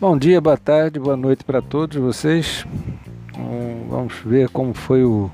Bom 0.00 0.18
dia, 0.18 0.40
boa 0.40 0.56
tarde, 0.56 0.98
boa 0.98 1.16
noite 1.16 1.42
para 1.44 1.62
todos 1.62 1.96
vocês. 1.96 2.66
Vamos 3.88 4.14
ver 4.24 4.48
como 4.50 4.74
foi 4.74 5.02
o, 5.02 5.30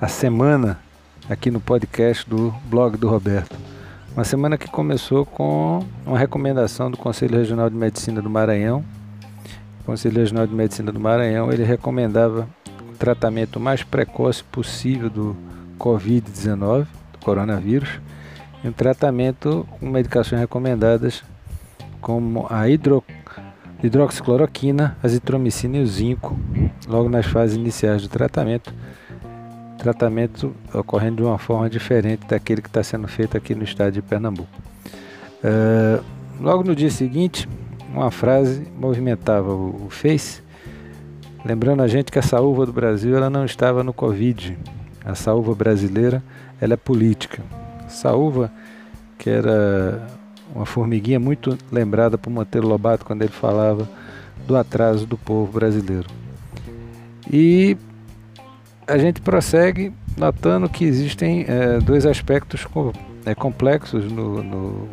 a 0.00 0.08
semana 0.08 0.78
aqui 1.28 1.50
no 1.50 1.60
podcast 1.60 2.28
do 2.28 2.54
blog 2.70 2.96
do 2.96 3.08
Roberto. 3.08 3.54
Uma 4.14 4.24
semana 4.24 4.56
que 4.56 4.70
começou 4.70 5.26
com 5.26 5.84
uma 6.06 6.18
recomendação 6.18 6.90
do 6.90 6.96
Conselho 6.96 7.36
Regional 7.36 7.68
de 7.68 7.76
Medicina 7.76 8.22
do 8.22 8.30
Maranhão. 8.30 8.82
O 9.80 9.84
Conselho 9.84 10.18
Regional 10.18 10.46
de 10.46 10.54
Medicina 10.54 10.90
do 10.90 10.98
Maranhão 10.98 11.52
ele 11.52 11.62
recomendava 11.62 12.48
o 12.88 12.96
tratamento 12.96 13.60
mais 13.60 13.82
precoce 13.82 14.42
possível 14.44 15.10
do 15.10 15.36
Covid-19, 15.78 16.84
do 16.84 16.88
coronavírus, 17.26 18.00
e 18.62 18.68
um 18.68 18.72
tratamento 18.72 19.66
com 19.80 19.86
medicações 19.86 20.40
recomendadas 20.40 21.24
como 22.00 22.46
a 22.48 22.68
hidro, 22.68 23.02
hidroxicloroquina, 23.82 24.96
azitromicina 25.02 25.78
e 25.78 25.82
o 25.82 25.86
zinco, 25.88 26.38
logo 26.86 27.08
nas 27.08 27.26
fases 27.26 27.56
iniciais 27.56 28.02
do 28.02 28.08
tratamento. 28.08 28.72
Tratamento 29.76 30.54
ocorrendo 30.72 31.16
de 31.16 31.22
uma 31.24 31.36
forma 31.36 31.68
diferente 31.68 32.24
daquele 32.28 32.62
que 32.62 32.68
está 32.68 32.82
sendo 32.82 33.08
feito 33.08 33.36
aqui 33.36 33.56
no 33.56 33.64
estado 33.64 33.92
de 33.92 34.02
Pernambuco. 34.02 34.48
Uh, 35.42 36.02
logo 36.40 36.62
no 36.62 36.76
dia 36.76 36.90
seguinte, 36.90 37.48
uma 37.92 38.12
frase 38.12 38.68
movimentava 38.78 39.52
o, 39.52 39.86
o 39.86 39.90
Face, 39.90 40.42
lembrando 41.44 41.82
a 41.82 41.88
gente 41.88 42.12
que 42.12 42.20
a 42.20 42.22
saúva 42.22 42.64
do 42.64 42.72
Brasil 42.72 43.16
ela 43.16 43.28
não 43.28 43.44
estava 43.44 43.82
no 43.82 43.92
Covid. 43.92 44.56
A 45.04 45.14
saúva 45.14 45.54
brasileira 45.54 46.22
ela 46.60 46.74
é 46.74 46.76
política. 46.76 47.42
Saúva, 47.88 48.50
que 49.18 49.30
era 49.30 50.06
uma 50.54 50.66
formiguinha 50.66 51.20
muito 51.20 51.56
lembrada 51.70 52.16
por 52.16 52.30
Monteiro 52.30 52.66
Lobato 52.66 53.04
quando 53.04 53.22
ele 53.22 53.32
falava 53.32 53.88
do 54.46 54.56
atraso 54.56 55.06
do 55.06 55.16
povo 55.16 55.52
brasileiro. 55.52 56.06
E 57.30 57.76
a 58.86 58.96
gente 58.98 59.20
prossegue 59.20 59.92
notando 60.16 60.68
que 60.68 60.84
existem 60.84 61.44
é, 61.48 61.78
dois 61.78 62.06
aspectos 62.06 62.66
é, 63.24 63.34
complexos 63.34 64.10
no, 64.10 64.42
no, 64.42 64.88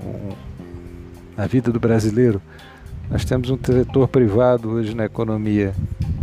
na 1.38 1.46
vida 1.46 1.72
do 1.72 1.80
brasileiro. 1.80 2.42
Nós 3.10 3.24
temos 3.24 3.50
um 3.50 3.58
setor 3.58 4.08
privado 4.08 4.70
hoje 4.72 4.96
na 4.96 5.06
economia 5.06 5.74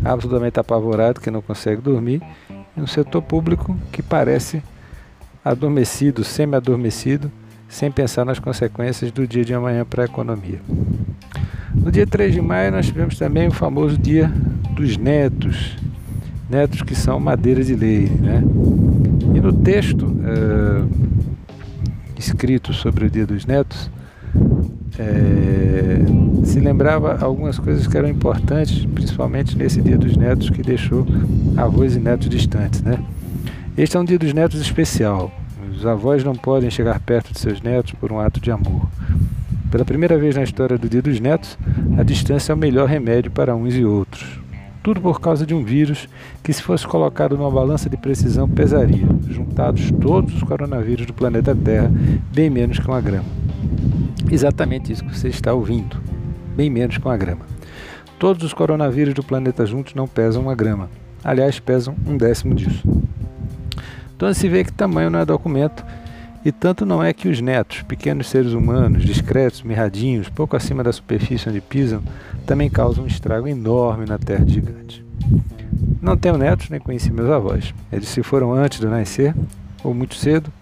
absolutamente 0.05 0.59
apavorado, 0.59 1.21
que 1.21 1.31
não 1.31 1.43
consegue 1.43 1.81
dormir, 1.81 2.23
e 2.77 2.81
um 2.81 2.87
setor 2.87 3.23
público 3.23 3.77
que 3.93 4.03
parece 4.03 4.63
adormecido, 5.45 6.23
semi-adormecido, 6.23 7.31
sem 7.69 7.91
pensar 7.91 8.25
nas 8.25 8.39
consequências 8.39 9.11
do 9.13 9.27
dia 9.27 9.45
de 9.45 9.55
amanhã 9.55 9.85
para 9.85 10.03
a 10.03 10.07
economia. 10.07 10.61
No 11.75 11.91
dia 11.91 12.07
3 12.07 12.35
de 12.35 12.41
maio 12.41 12.73
nós 12.73 12.87
tivemos 12.87 13.17
também 13.17 13.49
o 13.49 13.53
famoso 13.53 13.97
dia 13.97 14.31
dos 14.75 14.97
netos, 14.97 15.77
netos 16.49 16.83
que 16.83 16.95
são 16.95 17.21
madeira 17.21 17.63
de 17.63 17.75
lei. 17.75 18.09
Né? 18.09 18.43
E 19.35 19.41
no 19.41 19.53
texto 19.53 20.17
é, 20.25 20.83
escrito 22.19 22.73
sobre 22.73 23.07
o 23.07 23.11
dia 23.11 23.27
dos 23.27 23.47
netos, 23.47 23.91
é, 24.99 26.01
se 26.45 26.59
lembrava 26.59 27.19
algumas 27.25 27.59
coisas 27.59 27.87
que 27.87 27.97
eram 27.97 28.09
importantes, 28.09 28.85
principalmente 28.87 29.57
nesse 29.57 29.81
dia 29.81 29.97
dos 29.97 30.17
netos 30.17 30.51
que 30.51 30.63
deixou 30.63 31.07
avós 31.57 31.95
e 31.95 32.01
netos 32.01 32.29
distantes. 32.29 32.83
Né? 32.83 32.99
Este 33.79 33.97
é 33.97 34.01
um 34.01 34.05
dia 34.05 34.19
dos 34.19 34.35
netos 34.35 34.61
especial, 34.61 35.33
os 35.71 35.87
avós 35.87 36.25
não 36.25 36.35
podem 36.35 36.69
chegar 36.69 36.99
perto 36.99 37.33
de 37.33 37.39
seus 37.39 37.63
netos 37.63 37.93
por 37.93 38.11
um 38.11 38.19
ato 38.19 38.41
de 38.41 38.51
amor. 38.51 38.89
Pela 39.71 39.85
primeira 39.85 40.19
vez 40.19 40.35
na 40.35 40.43
história 40.43 40.77
do 40.77 40.89
Dia 40.89 41.01
dos 41.01 41.21
Netos, 41.21 41.57
a 41.97 42.03
distância 42.03 42.53
é 42.53 42.55
o 42.55 42.59
melhor 42.59 42.89
remédio 42.89 43.31
para 43.31 43.55
uns 43.55 43.77
e 43.77 43.85
outros. 43.85 44.41
Tudo 44.83 45.01
por 45.01 45.21
causa 45.21 45.47
de 45.47 45.55
um 45.55 45.63
vírus 45.63 46.09
que, 46.43 46.53
se 46.53 46.61
fosse 46.61 46.85
colocado 46.87 47.39
numa 47.39 47.51
balança 47.51 47.89
de 47.89 47.97
precisão, 47.97 48.49
pesaria, 48.49 49.07
juntados 49.29 49.91
todos 49.93 50.35
os 50.35 50.43
coronavírus 50.43 51.07
do 51.07 51.15
planeta 51.15 51.55
Terra, 51.55 51.91
bem 52.35 52.51
menos 52.51 52.81
que 52.81 52.89
uma 52.89 53.01
grama. 53.01 53.29
Exatamente 54.31 54.93
isso 54.93 55.05
que 55.05 55.17
você 55.17 55.29
está 55.29 55.55
ouvindo, 55.55 55.97
bem 56.57 56.69
menos 56.69 56.99
que 56.99 57.07
uma 57.07 57.17
grama. 57.17 57.47
Todos 58.19 58.43
os 58.43 58.53
coronavírus 58.53 59.15
do 59.15 59.23
planeta 59.23 59.65
juntos 59.65 59.95
não 59.95 60.09
pesam 60.09 60.43
uma 60.43 60.57
grama. 60.57 60.91
Aliás, 61.23 61.61
pesam 61.61 61.95
um 62.07 62.17
décimo 62.17 62.55
disso. 62.55 62.83
Então 64.21 64.35
se 64.35 64.47
vê 64.51 64.63
que 64.63 64.71
tamanho 64.71 65.09
não 65.09 65.19
é 65.19 65.25
documento, 65.25 65.83
e 66.45 66.53
tanto 66.53 66.85
não 66.85 67.03
é 67.03 67.11
que 67.11 67.27
os 67.27 67.41
netos, 67.41 67.81
pequenos 67.81 68.29
seres 68.29 68.53
humanos, 68.53 69.03
discretos, 69.03 69.63
mirradinhos, 69.63 70.29
pouco 70.29 70.55
acima 70.55 70.85
da 70.85 70.93
superfície 70.93 71.49
onde 71.49 71.63
pisam, 71.63 72.03
também 72.45 72.69
causam 72.69 73.05
um 73.05 73.07
estrago 73.07 73.49
enorme 73.49 74.05
na 74.05 74.19
terra 74.19 74.45
gigante. 74.47 75.03
Não 76.03 76.19
tenho 76.19 76.37
netos, 76.37 76.69
nem 76.69 76.79
conheci 76.79 77.11
meus 77.11 77.31
avós. 77.31 77.73
Eles 77.91 78.11
se 78.11 78.23
foram 78.23 78.53
antes 78.53 78.79
de 78.79 78.87
nascer, 78.89 79.35
ou 79.83 79.95
muito 79.95 80.15
cedo, 80.17 80.53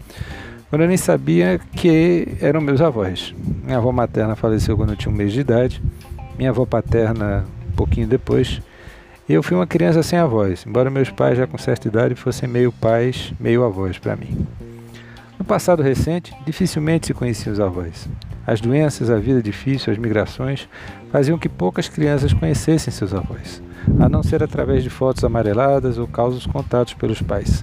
quando 0.71 0.83
eu 0.83 0.89
nem 0.89 0.97
sabia 0.97 1.61
que 1.73 2.29
eram 2.41 2.61
meus 2.61 2.81
avós. 2.81 3.35
Minha 3.65 3.79
avó 3.79 3.91
materna 3.91 4.37
faleceu 4.37 4.77
quando 4.77 4.91
eu 4.91 4.97
tinha 4.97 5.13
um 5.13 5.17
mês 5.17 5.33
de 5.33 5.41
idade, 5.41 5.83
minha 6.39 6.51
avó 6.51 6.65
paterna 6.65 7.45
um 7.73 7.75
pouquinho 7.75 8.07
depois, 8.07 8.63
eu 9.35 9.43
fui 9.43 9.55
uma 9.55 9.67
criança 9.67 10.03
sem 10.03 10.19
avós, 10.19 10.65
embora 10.67 10.89
meus 10.89 11.11
pais 11.11 11.37
já 11.37 11.47
com 11.47 11.59
certa 11.59 11.87
idade 11.87 12.15
fossem 12.15 12.49
meio 12.49 12.73
pais, 12.73 13.33
meio 13.39 13.63
avós 13.63 13.99
para 13.99 14.17
mim. 14.17 14.47
No 15.39 15.45
passado 15.45 15.83
recente, 15.83 16.35
dificilmente 16.47 17.09
se 17.09 17.15
conheciam 17.15 17.53
os 17.53 17.61
avós. 17.61 18.09
As 18.47 18.61
doenças, 18.61 19.11
a 19.11 19.19
vida 19.19 19.43
difícil, 19.43 19.93
as 19.93 19.99
migrações 19.99 20.67
faziam 21.13 21.39
que 21.39 21.49
poucas 21.49 21.89
crianças 21.89 22.33
conhecessem 22.33 22.91
seus 22.91 23.13
avós, 23.13 23.63
a 24.01 24.09
não 24.09 24.23
ser 24.23 24.43
através 24.43 24.83
de 24.83 24.89
fotos 24.89 25.23
amareladas 25.23 25.99
ou 25.99 26.09
causos 26.09 26.47
contados 26.47 26.95
pelos 26.95 27.21
pais. 27.21 27.63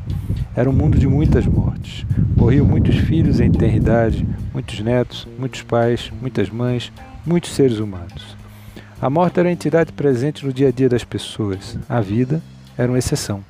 Era 0.55 0.69
um 0.69 0.73
mundo 0.73 0.99
de 0.99 1.07
muitas 1.07 1.47
mortes. 1.47 2.05
Morriam 2.37 2.65
muitos 2.65 2.95
filhos 2.95 3.39
em 3.39 3.51
tenridade, 3.51 4.25
muitos 4.53 4.79
netos, 4.81 5.27
muitos 5.39 5.63
pais, 5.63 6.11
muitas 6.21 6.49
mães, 6.51 6.93
muitos 7.25 7.51
seres 7.55 7.79
humanos. 7.79 8.34
A 9.05 9.09
morte 9.11 9.39
era 9.39 9.47
uma 9.47 9.53
entidade 9.53 9.91
presente 9.91 10.43
no 10.43 10.51
dia 10.51 10.69
a 10.69 10.71
dia 10.71 10.89
das 10.89 11.03
pessoas. 11.03 11.77
A 11.87 12.01
vida 12.01 12.41
era 12.75 12.91
uma 12.91 12.97
exceção. 12.97 13.45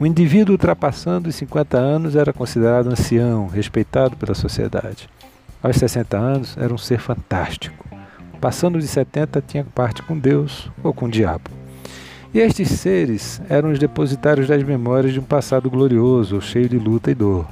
O 0.00 0.06
indivíduo 0.06 0.54
ultrapassando 0.54 1.28
os 1.28 1.34
50 1.34 1.76
anos 1.76 2.16
era 2.16 2.32
considerado 2.32 2.86
ancião, 2.86 3.48
respeitado 3.48 4.16
pela 4.16 4.34
sociedade. 4.34 5.10
Aos 5.62 5.76
60 5.76 6.16
anos 6.16 6.56
era 6.56 6.72
um 6.72 6.78
ser 6.78 7.00
fantástico. 7.00 7.86
Passando 8.40 8.78
de 8.78 8.86
70 8.86 9.44
tinha 9.46 9.62
parte 9.62 10.02
com 10.04 10.18
Deus 10.18 10.70
ou 10.82 10.94
com 10.94 11.04
o 11.04 11.10
diabo. 11.10 11.50
E 12.32 12.38
estes 12.38 12.70
seres 12.70 13.42
eram 13.50 13.72
os 13.72 13.78
depositários 13.78 14.48
das 14.48 14.62
memórias 14.62 15.12
de 15.12 15.20
um 15.20 15.24
passado 15.24 15.68
glorioso, 15.68 16.40
cheio 16.40 16.70
de 16.70 16.78
luta 16.78 17.10
e 17.10 17.14
dor. 17.14 17.46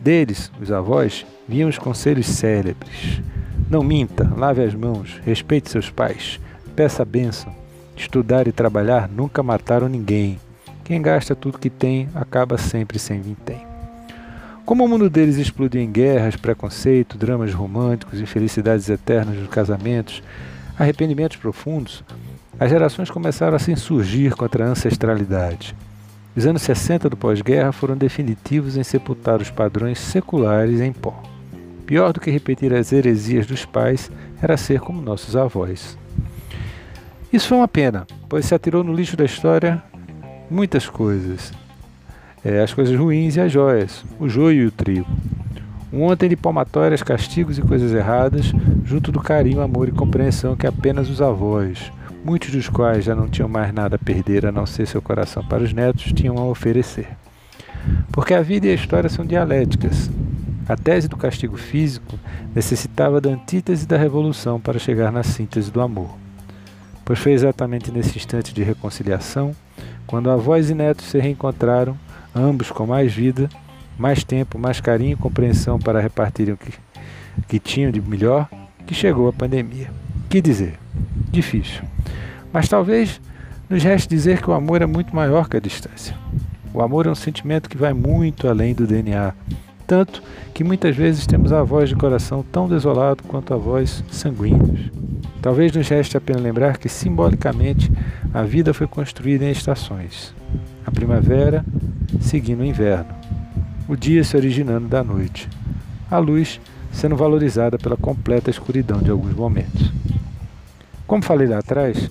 Deles, 0.00 0.50
os 0.60 0.72
avós, 0.72 1.24
vinham 1.46 1.68
os 1.68 1.78
conselhos 1.78 2.26
célebres, 2.26 3.22
não 3.70 3.82
minta, 3.82 4.26
lave 4.34 4.62
as 4.62 4.74
mãos, 4.74 5.20
respeite 5.24 5.70
seus 5.70 5.90
pais, 5.90 6.40
peça 6.74 7.02
a 7.02 7.04
bênção. 7.04 7.54
Estudar 7.94 8.48
e 8.48 8.52
trabalhar 8.52 9.08
nunca 9.08 9.42
mataram 9.42 9.88
ninguém. 9.88 10.38
Quem 10.84 11.02
gasta 11.02 11.34
tudo 11.34 11.58
que 11.58 11.68
tem 11.68 12.08
acaba 12.14 12.56
sempre 12.56 12.98
sem 12.98 13.20
vintém. 13.20 13.66
Como 14.64 14.84
o 14.84 14.88
mundo 14.88 15.10
deles 15.10 15.36
explodiu 15.36 15.82
em 15.82 15.90
guerras, 15.90 16.36
preconceito, 16.36 17.18
dramas 17.18 17.52
românticos, 17.52 18.20
infelicidades 18.20 18.88
eternas 18.88 19.36
dos 19.36 19.48
casamentos, 19.48 20.22
arrependimentos 20.78 21.36
profundos, 21.36 22.02
as 22.58 22.70
gerações 22.70 23.10
começaram 23.10 23.56
a 23.56 23.58
se 23.58 23.70
insurgir 23.70 24.34
contra 24.34 24.64
a 24.64 24.68
ancestralidade. 24.68 25.74
Os 26.34 26.46
anos 26.46 26.62
60 26.62 27.10
do 27.10 27.16
pós-guerra 27.16 27.72
foram 27.72 27.96
definitivos 27.96 28.76
em 28.76 28.82
sepultar 28.82 29.42
os 29.42 29.50
padrões 29.50 29.98
seculares 29.98 30.80
em 30.80 30.92
pó. 30.92 31.20
Pior 31.88 32.12
do 32.12 32.20
que 32.20 32.30
repetir 32.30 32.74
as 32.74 32.92
heresias 32.92 33.46
dos 33.46 33.64
pais 33.64 34.10
era 34.42 34.58
ser 34.58 34.78
como 34.78 35.00
nossos 35.00 35.34
avós. 35.34 35.96
Isso 37.32 37.48
foi 37.48 37.56
uma 37.56 37.66
pena, 37.66 38.06
pois 38.28 38.44
se 38.44 38.54
atirou 38.54 38.84
no 38.84 38.92
lixo 38.92 39.16
da 39.16 39.24
história 39.24 39.82
muitas 40.50 40.86
coisas. 40.86 41.50
É, 42.44 42.62
as 42.62 42.74
coisas 42.74 42.94
ruins 42.94 43.36
e 43.36 43.40
as 43.40 43.50
joias, 43.50 44.04
o 44.20 44.28
joio 44.28 44.64
e 44.64 44.66
o 44.66 44.70
trigo. 44.70 45.06
Um 45.90 46.02
ontem 46.02 46.28
de 46.28 46.36
palmatórias, 46.36 47.02
castigos 47.02 47.56
e 47.56 47.62
coisas 47.62 47.90
erradas, 47.94 48.52
junto 48.84 49.10
do 49.10 49.18
carinho, 49.18 49.62
amor 49.62 49.88
e 49.88 49.92
compreensão 49.92 50.54
que 50.54 50.66
apenas 50.66 51.08
os 51.08 51.22
avós, 51.22 51.90
muitos 52.22 52.50
dos 52.50 52.68
quais 52.68 53.02
já 53.02 53.14
não 53.14 53.30
tinham 53.30 53.48
mais 53.48 53.72
nada 53.72 53.96
a 53.96 53.98
perder 53.98 54.44
a 54.44 54.52
não 54.52 54.66
ser 54.66 54.86
seu 54.86 55.00
coração 55.00 55.42
para 55.42 55.62
os 55.62 55.72
netos, 55.72 56.12
tinham 56.12 56.36
a 56.36 56.44
oferecer. 56.44 57.08
Porque 58.12 58.34
a 58.34 58.42
vida 58.42 58.66
e 58.66 58.72
a 58.72 58.74
história 58.74 59.08
são 59.08 59.24
dialéticas, 59.24 60.10
a 60.68 60.76
tese 60.76 61.08
do 61.08 61.16
castigo 61.16 61.56
físico 61.56 62.18
necessitava 62.54 63.20
da 63.20 63.30
antítese 63.30 63.86
da 63.86 63.96
revolução 63.96 64.60
para 64.60 64.78
chegar 64.78 65.10
na 65.10 65.22
síntese 65.22 65.70
do 65.70 65.80
amor. 65.80 66.10
Pois 67.04 67.18
foi 67.18 67.32
exatamente 67.32 67.90
nesse 67.90 68.18
instante 68.18 68.52
de 68.52 68.62
reconciliação, 68.62 69.56
quando 70.06 70.30
avós 70.30 70.68
e 70.68 70.74
netos 70.74 71.06
se 71.06 71.18
reencontraram, 71.18 71.96
ambos 72.34 72.70
com 72.70 72.86
mais 72.86 73.12
vida, 73.12 73.48
mais 73.98 74.22
tempo, 74.22 74.58
mais 74.58 74.78
carinho 74.78 75.12
e 75.12 75.16
compreensão 75.16 75.78
para 75.78 76.00
repartirem 76.00 76.52
o 76.52 76.56
que, 76.58 76.72
que 77.48 77.58
tinham 77.58 77.90
de 77.90 78.00
melhor, 78.00 78.46
que 78.86 78.94
chegou 78.94 79.26
a 79.26 79.32
pandemia. 79.32 79.90
Que 80.28 80.42
dizer? 80.42 80.78
Difícil. 81.30 81.82
Mas 82.52 82.68
talvez 82.68 83.20
nos 83.70 83.82
reste 83.82 84.08
dizer 84.08 84.42
que 84.42 84.50
o 84.50 84.52
amor 84.54 84.82
é 84.82 84.86
muito 84.86 85.16
maior 85.16 85.48
que 85.48 85.56
a 85.56 85.60
distância. 85.60 86.14
O 86.74 86.82
amor 86.82 87.06
é 87.06 87.10
um 87.10 87.14
sentimento 87.14 87.70
que 87.70 87.76
vai 87.76 87.94
muito 87.94 88.46
além 88.46 88.74
do 88.74 88.86
DNA, 88.86 89.32
tanto 89.88 90.22
que 90.52 90.62
muitas 90.62 90.94
vezes 90.94 91.26
temos 91.26 91.50
a 91.50 91.62
voz 91.62 91.88
de 91.88 91.96
coração 91.96 92.44
tão 92.52 92.68
desolado 92.68 93.22
quanto 93.22 93.54
a 93.54 93.56
voz 93.56 94.04
sanguíneos. 94.10 94.90
Talvez 95.40 95.72
nos 95.72 95.88
reste 95.88 96.14
apenas 96.14 96.42
lembrar 96.42 96.76
que 96.76 96.90
simbolicamente 96.90 97.90
a 98.34 98.42
vida 98.42 98.74
foi 98.74 98.86
construída 98.86 99.46
em 99.46 99.50
estações. 99.50 100.34
A 100.86 100.90
primavera 100.90 101.64
seguindo 102.20 102.60
o 102.60 102.64
inverno, 102.64 103.14
o 103.88 103.96
dia 103.96 104.22
se 104.22 104.36
originando 104.36 104.88
da 104.88 105.02
noite, 105.02 105.48
a 106.10 106.18
luz 106.18 106.60
sendo 106.92 107.16
valorizada 107.16 107.78
pela 107.78 107.96
completa 107.96 108.50
escuridão 108.50 108.98
de 108.98 109.10
alguns 109.10 109.34
momentos. 109.34 109.90
Como 111.06 111.22
falei 111.22 111.48
lá 111.48 111.58
atrás, 111.58 112.10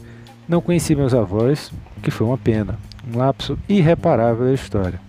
não 0.50 0.62
conheci 0.62 0.96
meus 0.96 1.14
avós, 1.14 1.72
o 1.96 2.02
que 2.02 2.10
foi 2.10 2.26
uma 2.26 2.38
pena, 2.40 2.80
um 3.14 3.20
lapso 3.20 3.58
irreparável 3.70 4.48
da 4.48 4.54
história. 4.54 5.07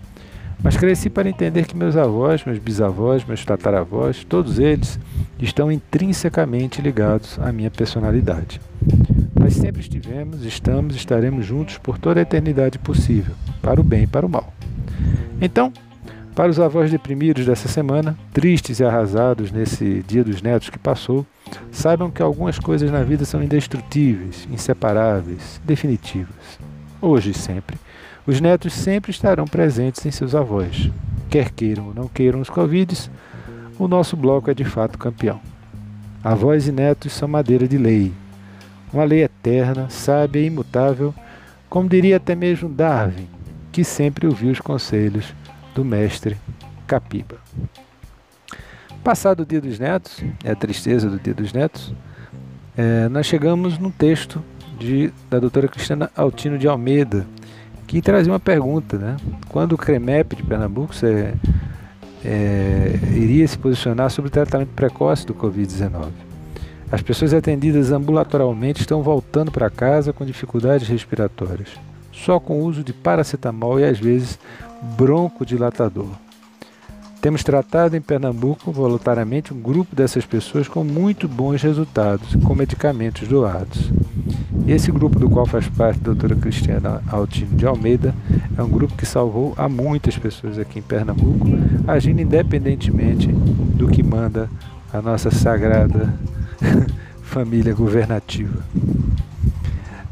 Mas 0.62 0.76
cresci 0.76 1.08
para 1.08 1.28
entender 1.28 1.66
que 1.66 1.76
meus 1.76 1.96
avós, 1.96 2.44
meus 2.44 2.58
bisavós, 2.58 3.24
meus 3.24 3.44
tataravós, 3.44 4.24
todos 4.24 4.58
eles 4.58 4.98
estão 5.38 5.70
intrinsecamente 5.70 6.82
ligados 6.82 7.38
à 7.38 7.52
minha 7.52 7.70
personalidade. 7.70 8.60
Nós 9.38 9.54
sempre 9.54 9.80
estivemos, 9.80 10.44
estamos 10.44 10.96
estaremos 10.96 11.46
juntos 11.46 11.78
por 11.78 11.96
toda 11.96 12.20
a 12.20 12.22
eternidade 12.22 12.78
possível, 12.78 13.34
para 13.62 13.80
o 13.80 13.84
bem 13.84 14.02
e 14.02 14.06
para 14.06 14.26
o 14.26 14.28
mal. 14.28 14.52
Então, 15.40 15.72
para 16.34 16.50
os 16.50 16.58
avós 16.58 16.90
deprimidos 16.90 17.46
dessa 17.46 17.68
semana, 17.68 18.16
tristes 18.32 18.80
e 18.80 18.84
arrasados 18.84 19.52
nesse 19.52 20.04
dia 20.06 20.24
dos 20.24 20.42
netos 20.42 20.70
que 20.70 20.78
passou, 20.78 21.24
saibam 21.70 22.10
que 22.10 22.22
algumas 22.22 22.58
coisas 22.58 22.90
na 22.90 23.02
vida 23.02 23.24
são 23.24 23.42
indestrutíveis, 23.42 24.46
inseparáveis, 24.50 25.60
definitivas. 25.64 26.58
Hoje 27.00 27.30
e 27.30 27.34
sempre 27.34 27.76
os 28.28 28.42
netos 28.42 28.74
sempre 28.74 29.10
estarão 29.10 29.46
presentes 29.46 30.04
em 30.04 30.10
seus 30.10 30.34
avós. 30.34 30.90
Quer 31.30 31.50
queiram 31.50 31.86
ou 31.86 31.94
não 31.94 32.06
queiram 32.06 32.42
os 32.42 32.50
Covides, 32.50 33.10
o 33.78 33.88
nosso 33.88 34.18
bloco 34.18 34.50
é 34.50 34.54
de 34.54 34.64
fato 34.64 34.98
campeão. 34.98 35.40
Avós 36.22 36.68
e 36.68 36.72
netos 36.72 37.14
são 37.14 37.26
madeira 37.26 37.66
de 37.66 37.78
lei. 37.78 38.12
Uma 38.92 39.04
lei 39.04 39.22
eterna, 39.22 39.88
sábia 39.88 40.40
e 40.40 40.46
imutável, 40.46 41.14
como 41.70 41.88
diria 41.88 42.18
até 42.18 42.34
mesmo 42.34 42.68
Darwin, 42.68 43.26
que 43.72 43.82
sempre 43.82 44.26
ouviu 44.26 44.50
os 44.50 44.60
conselhos 44.60 45.34
do 45.74 45.82
mestre 45.82 46.36
Capiba. 46.86 47.36
Passado 49.02 49.40
o 49.40 49.46
dia 49.46 49.62
dos 49.62 49.78
netos, 49.78 50.22
é 50.44 50.50
a 50.50 50.56
tristeza 50.56 51.08
do 51.08 51.18
dia 51.18 51.32
dos 51.32 51.50
netos, 51.54 51.94
é, 52.76 53.08
nós 53.08 53.24
chegamos 53.24 53.78
num 53.78 53.90
texto 53.90 54.44
de, 54.78 55.10
da 55.30 55.38
doutora 55.38 55.66
Cristina 55.66 56.10
Altino 56.14 56.58
de 56.58 56.68
Almeida, 56.68 57.26
que 57.88 58.02
trazia 58.02 58.30
uma 58.30 58.38
pergunta, 58.38 58.98
né? 58.98 59.16
Quando 59.48 59.72
o 59.72 59.78
CREMEP 59.78 60.36
de 60.36 60.42
Pernambuco 60.42 60.92
é, 62.22 62.98
iria 63.14 63.48
se 63.48 63.56
posicionar 63.58 64.10
sobre 64.10 64.28
o 64.28 64.30
tratamento 64.30 64.68
precoce 64.76 65.26
do 65.26 65.34
Covid-19. 65.34 66.10
As 66.92 67.00
pessoas 67.00 67.32
atendidas 67.32 67.90
ambulatorialmente 67.90 68.82
estão 68.82 69.02
voltando 69.02 69.50
para 69.50 69.70
casa 69.70 70.12
com 70.12 70.24
dificuldades 70.24 70.86
respiratórias, 70.86 71.70
só 72.12 72.38
com 72.38 72.60
o 72.60 72.64
uso 72.64 72.84
de 72.84 72.92
paracetamol 72.92 73.80
e 73.80 73.84
às 73.84 73.98
vezes 73.98 74.38
broncodilatador. 74.96 76.10
Temos 77.22 77.42
tratado 77.42 77.96
em 77.96 78.00
Pernambuco 78.00 78.70
voluntariamente 78.70 79.52
um 79.52 79.60
grupo 79.60 79.96
dessas 79.96 80.24
pessoas 80.24 80.68
com 80.68 80.84
muito 80.84 81.26
bons 81.26 81.62
resultados, 81.62 82.36
com 82.44 82.54
medicamentos 82.54 83.26
doados. 83.26 83.90
Esse 84.66 84.90
grupo 84.90 85.18
do 85.18 85.28
qual 85.28 85.46
faz 85.46 85.68
parte 85.68 86.00
a 86.00 86.04
doutora 86.04 86.36
Cristiana 86.36 87.02
Altino 87.08 87.56
de 87.56 87.66
Almeida 87.66 88.14
é 88.56 88.62
um 88.62 88.68
grupo 88.68 88.94
que 88.94 89.06
salvou 89.06 89.54
a 89.56 89.68
muitas 89.68 90.16
pessoas 90.18 90.58
aqui 90.58 90.78
em 90.78 90.82
Pernambuco, 90.82 91.46
agindo 91.86 92.20
independentemente 92.20 93.28
do 93.28 93.88
que 93.88 94.02
manda 94.02 94.48
a 94.92 95.00
nossa 95.00 95.30
sagrada 95.30 96.12
família 97.22 97.74
governativa. 97.74 98.62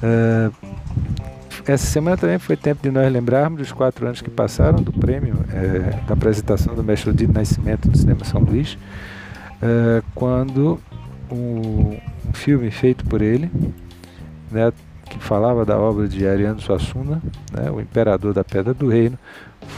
Uh, 0.03 0.53
essa 1.67 1.85
semana 1.85 2.17
também 2.17 2.39
foi 2.39 2.57
tempo 2.57 2.81
de 2.81 2.91
nós 2.93 3.13
lembrarmos 3.13 3.59
dos 3.59 3.73
quatro 3.73 4.07
anos 4.07 4.23
que 4.23 4.31
passaram 4.31 4.81
do 4.81 4.93
prêmio, 4.93 5.35
é, 5.53 5.99
da 6.07 6.15
apresentação 6.15 6.77
do 6.77 6.85
Mestre 6.85 7.11
Odino 7.11 7.33
Nascimento 7.33 7.89
do 7.89 7.99
Cinema 7.99 8.25
São 8.25 8.41
Luís, 8.41 8.79
é, 9.61 10.01
quando 10.15 10.79
um, 11.29 11.99
um, 12.29 12.33
filme 12.33 12.71
feito 12.71 13.05
por 13.07 13.21
ele, 13.21 13.51
né, 14.51 14.73
que 15.09 15.19
falava 15.19 15.65
da 15.65 15.79
obra 15.79 16.09
de 16.09 16.27
Ariano 16.27 16.61
Suassuna, 16.61 17.23
né, 17.53 17.71
o 17.71 17.81
Imperador 17.81 18.35
da 18.35 18.45
Pedra 18.45 18.75
do 18.75 18.89
Reino, 18.89 19.19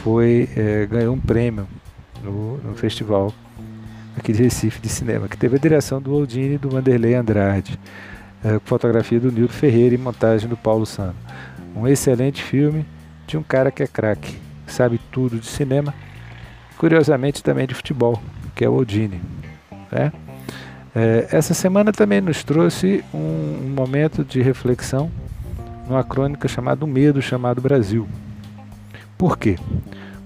foi, 0.03 0.49
é, 0.55 0.85
ganhou 0.85 1.15
um 1.15 1.19
prêmio 1.19 1.67
no, 2.23 2.57
no 2.57 2.75
festival 2.75 3.33
aqui 4.17 4.33
de 4.33 4.43
Recife 4.43 4.81
de 4.81 4.89
cinema, 4.89 5.27
que 5.27 5.37
teve 5.37 5.55
a 5.55 5.59
direção 5.59 6.01
do 6.01 6.13
Aldini 6.13 6.55
e 6.55 6.57
do 6.57 6.69
Vanderlei 6.69 7.15
Andrade, 7.15 7.79
é, 8.43 8.59
fotografia 8.65 9.19
do 9.19 9.31
Nildo 9.31 9.53
Ferreira 9.53 9.95
e 9.95 9.97
montagem 9.97 10.49
do 10.49 10.57
Paulo 10.57 10.85
Sano. 10.85 11.15
Um 11.75 11.87
excelente 11.87 12.43
filme 12.43 12.85
de 13.27 13.37
um 13.37 13.43
cara 13.43 13.71
que 13.71 13.83
é 13.83 13.87
craque, 13.87 14.37
sabe 14.67 14.99
tudo 15.11 15.39
de 15.39 15.45
cinema, 15.45 15.93
curiosamente 16.77 17.43
também 17.43 17.67
de 17.67 17.75
futebol, 17.75 18.21
que 18.55 18.65
é 18.65 18.69
o 18.69 18.75
Odini. 18.75 19.21
Né? 19.91 20.11
É, 20.95 21.27
essa 21.31 21.53
semana 21.53 21.91
também 21.91 22.19
nos 22.19 22.43
trouxe 22.43 23.03
um, 23.13 23.17
um, 23.17 23.73
momento 23.75 24.23
de 24.23 24.41
reflexão 24.41 25.11
numa 25.87 26.03
crônica 26.03 26.47
chamada 26.47 26.83
O 26.83 26.87
Medo 26.87 27.21
Chamado 27.21 27.61
Brasil. 27.61 28.07
Por 29.17 29.37
quê? 29.37 29.57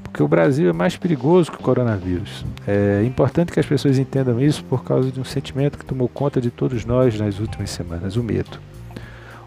Porque 0.04 0.21
o 0.21 0.27
Brasil 0.27 0.69
é 0.69 0.74
mais 0.74 0.95
perigoso 0.95 1.51
que 1.51 1.57
o 1.57 1.62
coronavírus. 1.63 2.45
É 2.68 3.04
importante 3.04 3.51
que 3.51 3.60
as 3.60 3.65
pessoas 3.65 3.98
entendam 3.98 4.39
isso 4.39 4.63
por 4.63 4.83
causa 4.83 5.12
de 5.12 5.19
um 5.19 5.24
sentimento 5.24 5.77
que 5.77 5.86
tomou 5.86 6.07
conta 6.07 6.39
de 6.39 6.51
todos 6.51 6.86
nós 6.86 7.19
nas 7.19 7.39
últimas 7.39 7.71
semanas: 7.71 8.15
o 8.15 8.24
medo. 8.24 8.60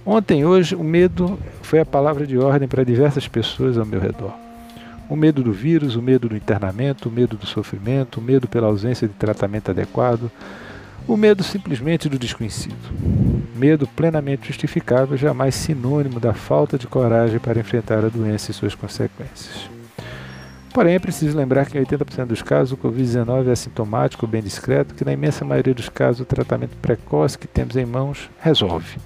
Ontem, 0.04 0.44
hoje, 0.44 0.74
o 0.74 0.84
medo 0.84 1.38
foi 1.62 1.80
a 1.80 1.84
palavra 1.84 2.26
de 2.26 2.38
ordem 2.38 2.68
para 2.68 2.84
diversas 2.84 3.26
pessoas 3.26 3.78
ao 3.78 3.86
meu 3.86 4.00
redor. 4.00 4.32
O 5.08 5.16
medo 5.16 5.42
do 5.42 5.52
vírus, 5.52 5.96
o 5.96 6.02
medo 6.02 6.28
do 6.28 6.36
internamento, 6.36 7.08
o 7.08 7.12
medo 7.12 7.36
do 7.36 7.46
sofrimento, 7.46 8.18
o 8.18 8.22
medo 8.22 8.46
pela 8.48 8.66
ausência 8.66 9.06
de 9.06 9.14
tratamento 9.14 9.70
adequado, 9.70 10.30
o 11.06 11.16
medo 11.16 11.42
simplesmente 11.42 12.08
do 12.08 12.18
desconhecido. 12.18 12.76
Medo 13.54 13.86
plenamente 13.86 14.48
justificável, 14.48 15.16
jamais 15.16 15.54
sinônimo 15.54 16.20
da 16.20 16.34
falta 16.34 16.78
de 16.78 16.86
coragem 16.86 17.38
para 17.38 17.60
enfrentar 17.60 18.04
a 18.04 18.08
doença 18.08 18.50
e 18.50 18.54
suas 18.54 18.74
consequências. 18.74 19.70
Porém, 20.74 20.94
é 20.94 20.98
preciso 20.98 21.36
lembrar 21.36 21.66
que 21.66 21.78
em 21.78 21.84
80% 21.84 22.26
dos 22.26 22.42
casos 22.42 22.72
o 22.72 22.76
Covid-19 22.76 23.48
é 23.48 23.52
assintomático, 23.52 24.26
bem 24.26 24.42
discreto, 24.42 24.94
que 24.94 25.04
na 25.04 25.12
imensa 25.12 25.44
maioria 25.44 25.72
dos 25.72 25.88
casos 25.88 26.20
o 26.20 26.24
tratamento 26.26 26.76
precoce 26.76 27.38
que 27.38 27.46
temos 27.46 27.76
em 27.76 27.86
mãos 27.86 28.28
resolve 28.40 28.98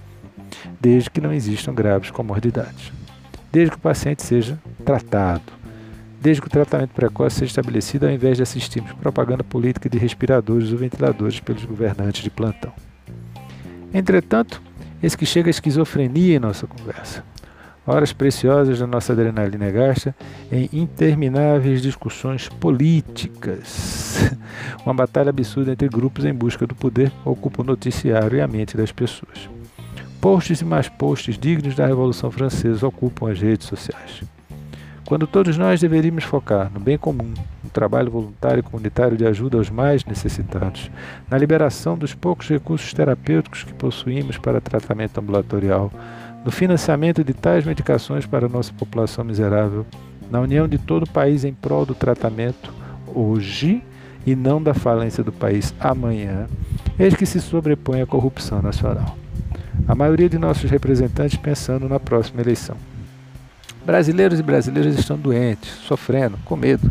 desde 0.80 1.10
que 1.10 1.20
não 1.20 1.32
existam 1.32 1.74
graves 1.74 2.10
comorbidades, 2.10 2.92
desde 3.52 3.72
que 3.72 3.76
o 3.76 3.80
paciente 3.80 4.22
seja 4.22 4.58
tratado, 4.84 5.42
desde 6.20 6.40
que 6.42 6.48
o 6.48 6.50
tratamento 6.50 6.90
precoce 6.90 7.36
seja 7.36 7.50
estabelecido 7.50 8.06
ao 8.06 8.12
invés 8.12 8.36
de 8.36 8.42
assistirmos 8.42 8.92
propaganda 8.92 9.42
política 9.42 9.88
de 9.88 9.98
respiradores 9.98 10.70
ou 10.70 10.78
ventiladores 10.78 11.40
pelos 11.40 11.64
governantes 11.64 12.22
de 12.22 12.30
plantão. 12.30 12.72
Entretanto, 13.92 14.62
eis 15.02 15.16
que 15.16 15.24
chega 15.24 15.48
a 15.48 15.50
esquizofrenia 15.50 16.36
em 16.36 16.40
nossa 16.40 16.66
conversa. 16.66 17.24
Horas 17.86 18.12
preciosas 18.12 18.78
da 18.78 18.86
nossa 18.86 19.14
adrenalina 19.14 19.70
gasta 19.70 20.14
em 20.52 20.68
intermináveis 20.72 21.80
discussões 21.80 22.48
políticas. 22.48 24.30
Uma 24.84 24.94
batalha 24.94 25.30
absurda 25.30 25.72
entre 25.72 25.88
grupos 25.88 26.24
em 26.24 26.32
busca 26.32 26.66
do 26.66 26.74
poder 26.74 27.10
ocupa 27.24 27.62
o 27.62 27.64
noticiário 27.64 28.36
e 28.36 28.40
a 28.40 28.46
mente 28.46 28.76
das 28.76 28.92
pessoas. 28.92 29.48
Posts 30.20 30.60
e 30.60 30.64
mais 30.64 30.88
posts 30.88 31.38
dignos 31.38 31.74
da 31.74 31.86
Revolução 31.86 32.30
Francesa 32.30 32.86
ocupam 32.86 33.30
as 33.30 33.40
redes 33.40 33.66
sociais. 33.66 34.22
Quando 35.10 35.26
todos 35.26 35.58
nós 35.58 35.80
deveríamos 35.80 36.22
focar 36.22 36.70
no 36.72 36.78
bem 36.78 36.96
comum, 36.96 37.34
no 37.64 37.70
trabalho 37.70 38.12
voluntário 38.12 38.60
e 38.60 38.62
comunitário 38.62 39.16
de 39.16 39.26
ajuda 39.26 39.58
aos 39.58 39.68
mais 39.68 40.04
necessitados, 40.04 40.88
na 41.28 41.36
liberação 41.36 41.98
dos 41.98 42.14
poucos 42.14 42.48
recursos 42.48 42.94
terapêuticos 42.94 43.64
que 43.64 43.74
possuímos 43.74 44.38
para 44.38 44.60
tratamento 44.60 45.18
ambulatorial, 45.18 45.90
no 46.44 46.52
financiamento 46.52 47.24
de 47.24 47.34
tais 47.34 47.64
medicações 47.64 48.24
para 48.24 48.48
nossa 48.48 48.72
população 48.72 49.24
miserável, 49.24 49.84
na 50.30 50.38
união 50.38 50.68
de 50.68 50.78
todo 50.78 51.02
o 51.02 51.10
país 51.10 51.42
em 51.42 51.52
prol 51.52 51.84
do 51.84 51.94
tratamento 51.96 52.72
hoje 53.12 53.82
e 54.24 54.36
não 54.36 54.62
da 54.62 54.74
falência 54.74 55.24
do 55.24 55.32
país 55.32 55.74
amanhã, 55.80 56.46
eis 56.96 57.16
que 57.16 57.26
se 57.26 57.40
sobrepõe 57.40 58.00
a 58.00 58.06
corrupção 58.06 58.62
nacional 58.62 59.16
a 59.88 59.94
maioria 59.94 60.28
de 60.28 60.38
nossos 60.38 60.70
representantes 60.70 61.36
pensando 61.36 61.88
na 61.88 61.98
próxima 61.98 62.40
eleição. 62.40 62.76
Brasileiros 63.90 64.38
e 64.38 64.42
brasileiras 64.44 64.96
estão 64.96 65.18
doentes, 65.18 65.68
sofrendo, 65.84 66.38
com 66.44 66.54
medo. 66.54 66.88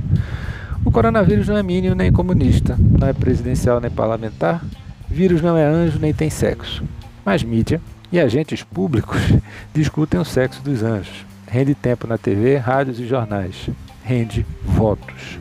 O 0.84 0.92
coronavírus 0.92 1.48
não 1.48 1.56
é 1.56 1.64
mínimo 1.64 1.96
nem 1.96 2.12
comunista, 2.12 2.76
não 2.78 3.08
é 3.08 3.14
presidencial 3.14 3.80
nem 3.80 3.90
parlamentar, 3.90 4.62
vírus 5.10 5.42
não 5.42 5.58
é 5.58 5.64
anjo 5.64 5.98
nem 5.98 6.14
tem 6.14 6.30
sexo. 6.30 6.84
Mas 7.24 7.42
mídia 7.42 7.80
e 8.12 8.20
agentes 8.20 8.64
públicos 8.64 9.18
discutem 9.74 10.20
o 10.20 10.26
sexo 10.26 10.62
dos 10.62 10.84
anjos. 10.84 11.26
Rende 11.48 11.74
tempo 11.74 12.06
na 12.06 12.18
TV, 12.18 12.58
rádios 12.58 13.00
e 13.00 13.08
jornais. 13.08 13.70
Rende 14.04 14.46
votos. 14.66 15.40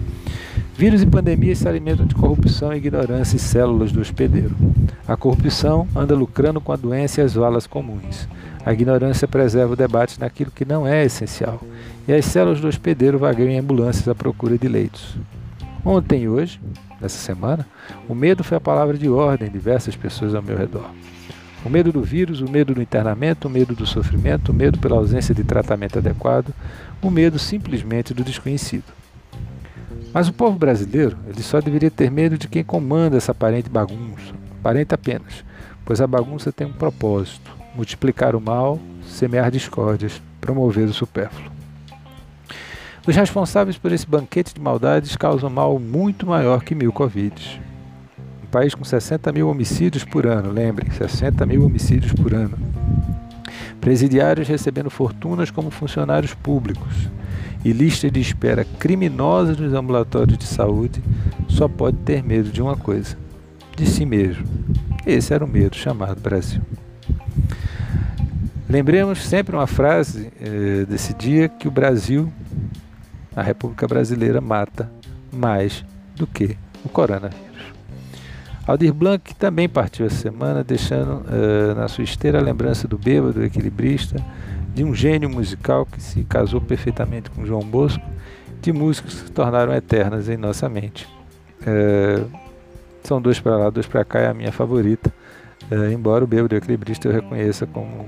Vírus 0.78 1.02
e 1.02 1.06
pandemias 1.06 1.58
se 1.58 1.66
alimentam 1.66 2.06
de 2.06 2.14
corrupção, 2.14 2.72
ignorância 2.72 3.34
e 3.34 3.40
células 3.40 3.90
do 3.90 4.00
hospedeiro. 4.00 4.54
A 5.08 5.16
corrupção 5.16 5.88
anda 5.92 6.14
lucrando 6.14 6.60
com 6.60 6.70
a 6.70 6.76
doença 6.76 7.20
e 7.20 7.24
as 7.24 7.34
valas 7.34 7.66
comuns. 7.66 8.28
A 8.64 8.72
ignorância 8.72 9.26
preserva 9.26 9.72
o 9.72 9.76
debate 9.76 10.20
naquilo 10.20 10.52
que 10.52 10.64
não 10.64 10.86
é 10.86 11.04
essencial. 11.04 11.60
E 12.06 12.12
as 12.12 12.24
células 12.26 12.60
do 12.60 12.68
hospedeiro 12.68 13.18
vagueiam 13.18 13.50
em 13.50 13.58
ambulâncias 13.58 14.06
à 14.06 14.14
procura 14.14 14.56
de 14.56 14.68
leitos. 14.68 15.16
Ontem 15.84 16.22
e 16.22 16.28
hoje, 16.28 16.60
nessa 17.00 17.18
semana, 17.18 17.66
o 18.08 18.14
medo 18.14 18.44
foi 18.44 18.56
a 18.56 18.60
palavra 18.60 18.96
de 18.96 19.08
ordem 19.08 19.48
em 19.48 19.50
diversas 19.50 19.96
pessoas 19.96 20.32
ao 20.32 20.42
meu 20.44 20.56
redor. 20.56 20.88
O 21.64 21.68
medo 21.68 21.90
do 21.90 22.04
vírus, 22.04 22.40
o 22.40 22.48
medo 22.48 22.72
do 22.72 22.80
internamento, 22.80 23.48
o 23.48 23.50
medo 23.50 23.74
do 23.74 23.84
sofrimento, 23.84 24.52
o 24.52 24.54
medo 24.54 24.78
pela 24.78 24.98
ausência 24.98 25.34
de 25.34 25.42
tratamento 25.42 25.98
adequado, 25.98 26.54
o 27.02 27.10
medo 27.10 27.36
simplesmente 27.36 28.14
do 28.14 28.22
desconhecido. 28.22 28.97
Mas 30.12 30.26
o 30.28 30.32
povo 30.32 30.58
brasileiro, 30.58 31.16
ele 31.28 31.42
só 31.42 31.60
deveria 31.60 31.90
ter 31.90 32.10
medo 32.10 32.38
de 32.38 32.48
quem 32.48 32.64
comanda 32.64 33.16
essa 33.16 33.32
aparente 33.32 33.68
bagunça, 33.68 34.34
aparente 34.58 34.94
apenas, 34.94 35.44
pois 35.84 36.00
a 36.00 36.06
bagunça 36.06 36.50
tem 36.50 36.66
um 36.66 36.72
propósito: 36.72 37.50
multiplicar 37.74 38.34
o 38.34 38.40
mal, 38.40 38.80
semear 39.04 39.50
discórdias, 39.50 40.20
promover 40.40 40.88
o 40.88 40.94
supérfluo. 40.94 41.52
Os 43.06 43.16
responsáveis 43.16 43.78
por 43.78 43.90
esse 43.90 44.06
banquete 44.06 44.54
de 44.54 44.60
maldades 44.60 45.16
causam 45.16 45.48
mal 45.48 45.78
muito 45.78 46.26
maior 46.26 46.62
que 46.62 46.74
mil 46.74 46.92
Covids. 46.92 47.58
Um 48.42 48.46
país 48.50 48.74
com 48.74 48.84
60 48.84 49.32
mil 49.32 49.48
homicídios 49.48 50.04
por 50.04 50.26
ano, 50.26 50.50
lembrem, 50.50 50.90
60 50.90 51.46
mil 51.46 51.64
homicídios 51.64 52.12
por 52.12 52.34
ano. 52.34 52.58
Presidiários 53.80 54.48
recebendo 54.48 54.90
fortunas 54.90 55.50
como 55.50 55.70
funcionários 55.70 56.34
públicos 56.34 57.08
e 57.64 57.72
lista 57.72 58.10
de 58.10 58.20
espera 58.20 58.64
criminosa 58.78 59.54
nos 59.54 59.72
ambulatórios 59.74 60.38
de 60.38 60.44
saúde 60.44 61.02
só 61.48 61.68
pode 61.68 61.96
ter 61.98 62.22
medo 62.22 62.50
de 62.50 62.62
uma 62.62 62.76
coisa: 62.76 63.16
de 63.76 63.86
si 63.86 64.04
mesmo. 64.04 64.46
Esse 65.06 65.32
era 65.32 65.44
o 65.44 65.48
medo 65.48 65.76
chamado 65.76 66.20
Brasil. 66.20 66.60
Lembremos 68.68 69.24
sempre 69.24 69.56
uma 69.56 69.66
frase 69.66 70.30
eh, 70.40 70.84
desse 70.86 71.14
dia 71.14 71.48
que 71.48 71.66
o 71.66 71.70
Brasil 71.70 72.30
a 73.34 73.42
República 73.42 73.86
Brasileira 73.86 74.40
mata 74.40 74.90
mais 75.32 75.84
do 76.16 76.26
que 76.26 76.56
o 76.84 76.88
coronavírus. 76.88 77.47
Aldir 78.68 78.92
Blanc 78.92 79.34
também 79.36 79.66
partiu 79.66 80.04
essa 80.04 80.16
semana, 80.16 80.62
deixando 80.62 81.22
uh, 81.22 81.74
na 81.74 81.88
sua 81.88 82.04
esteira 82.04 82.38
a 82.38 82.42
lembrança 82.42 82.86
do 82.86 82.98
bêbado 82.98 83.42
equilibrista, 83.42 84.22
de 84.74 84.84
um 84.84 84.94
gênio 84.94 85.30
musical 85.30 85.86
que 85.86 86.02
se 86.02 86.22
casou 86.24 86.60
perfeitamente 86.60 87.30
com 87.30 87.46
João 87.46 87.62
Bosco, 87.62 88.04
de 88.60 88.70
músicas 88.70 89.14
que 89.14 89.20
se 89.20 89.32
tornaram 89.32 89.72
eternas 89.72 90.28
em 90.28 90.36
nossa 90.36 90.68
mente. 90.68 91.08
Uh, 91.62 92.30
são 93.02 93.22
dois 93.22 93.40
para 93.40 93.56
lá, 93.56 93.70
dois 93.70 93.86
para 93.86 94.04
cá, 94.04 94.18
é 94.18 94.26
a 94.28 94.34
minha 94.34 94.52
favorita, 94.52 95.10
uh, 95.72 95.90
embora 95.90 96.22
o 96.22 96.26
bêbado 96.26 96.54
equilibrista 96.54 97.08
eu 97.08 97.12
reconheça 97.12 97.66
como 97.66 98.04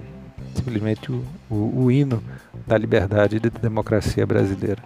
simplesmente 0.55 1.11
o, 1.11 1.25
o, 1.49 1.85
o 1.85 1.91
hino 1.91 2.23
da 2.67 2.77
liberdade 2.77 3.37
e 3.37 3.41
da 3.41 3.49
democracia 3.49 4.27
brasileira. 4.27 4.83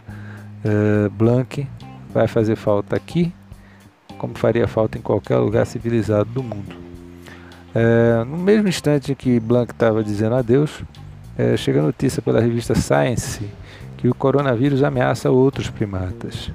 Blanc 1.12 1.66
vai 2.12 2.28
fazer 2.28 2.57
falta 2.57 2.95
aqui, 2.97 3.35
como 4.25 4.38
faria 4.38 4.66
falta 4.66 4.97
em 4.97 5.02
qualquer 5.02 5.37
lugar 5.37 5.66
civilizado 5.66 6.31
do 6.31 6.43
mundo. 6.43 6.75
Uh, 7.75 8.25
no 8.25 8.38
mesmo 8.38 8.69
instante 8.69 9.12
em 9.12 9.14
que 9.14 9.38
Blanc 9.38 9.71
estava 9.71 10.02
dizendo 10.02 10.35
adeus, 10.35 10.81
uh, 10.81 11.59
chega 11.59 11.81
a 11.81 11.83
notícia 11.83 12.23
pela 12.23 12.40
revista 12.40 12.75
Science 12.75 13.47
que 13.99 14.09
o 14.09 14.14
coronavírus 14.14 14.83
ameaça 14.83 15.31
outros 15.31 15.69
primatas, 15.69 16.50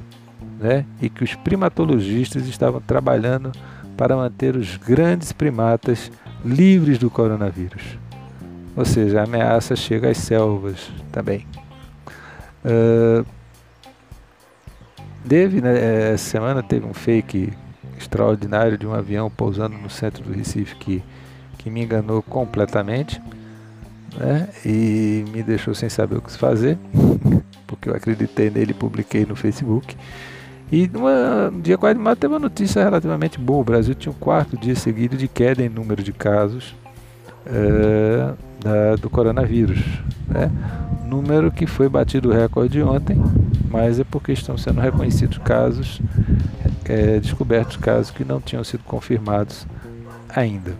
né? 0.59 0.83
e 0.99 1.09
que 1.09 1.23
os 1.23 1.35
primatologistas 1.35 2.47
estavam 2.47 2.81
trabalhando 2.81 3.51
para 3.95 4.15
manter 4.15 4.55
os 4.55 4.75
grandes 4.77 5.31
primatas 5.31 6.11
livres 6.43 6.97
do 6.97 7.09
coronavírus. 7.09 7.99
Ou 8.75 8.85
seja, 8.85 9.19
a 9.19 9.23
ameaça 9.25 9.75
chega 9.75 10.09
às 10.09 10.17
selvas 10.17 10.89
também. 11.11 11.45
Uh, 12.65 13.25
Teve, 15.27 15.61
né, 15.61 15.77
é, 15.77 16.13
essa 16.13 16.29
semana 16.29 16.63
teve 16.63 16.85
um 16.85 16.93
fake 16.93 17.51
extraordinário 17.97 18.77
de 18.77 18.87
um 18.87 18.93
avião 18.93 19.29
pousando 19.29 19.77
no 19.77 19.89
centro 19.89 20.23
do 20.23 20.31
Recife 20.31 20.75
que, 20.75 21.03
que 21.57 21.69
me 21.69 21.83
enganou 21.83 22.21
completamente 22.21 23.21
né, 24.17 24.47
e 24.65 25.25
me 25.31 25.43
deixou 25.43 25.75
sem 25.75 25.89
saber 25.89 26.17
o 26.17 26.21
que 26.21 26.31
fazer, 26.37 26.77
porque 27.67 27.89
eu 27.89 27.95
acreditei 27.95 28.49
nele 28.49 28.71
e 28.71 28.73
publiquei 28.73 29.25
no 29.25 29.35
Facebook. 29.35 29.95
E 30.71 30.87
numa, 30.87 31.49
um 31.51 31.59
dia 31.59 31.77
quase 31.77 31.97
de 31.97 32.15
teve 32.15 32.33
uma 32.33 32.39
notícia 32.39 32.83
relativamente 32.83 33.39
boa. 33.39 33.61
O 33.61 33.63
Brasil 33.63 33.95
tinha 33.95 34.11
um 34.11 34.15
quarto 34.15 34.55
dia 34.55 34.75
seguido 34.75 35.17
de 35.17 35.27
queda 35.27 35.63
em 35.63 35.69
número 35.69 36.03
de 36.03 36.13
casos 36.13 36.75
é, 37.45 38.33
da, 38.63 38.95
do 38.95 39.09
coronavírus. 39.09 39.79
Né? 40.27 40.51
Número 41.05 41.51
que 41.51 41.65
foi 41.65 41.89
batido 41.89 42.29
o 42.29 42.31
recorde 42.31 42.81
ontem 42.83 43.19
mas 43.69 43.99
é 43.99 44.03
porque 44.03 44.31
estão 44.31 44.57
sendo 44.57 44.81
reconhecidos 44.81 45.37
casos, 45.37 46.01
é, 46.85 47.19
descobertos 47.19 47.77
casos 47.77 48.11
que 48.11 48.25
não 48.25 48.41
tinham 48.41 48.63
sido 48.63 48.83
confirmados 48.83 49.67
ainda. 50.27 50.75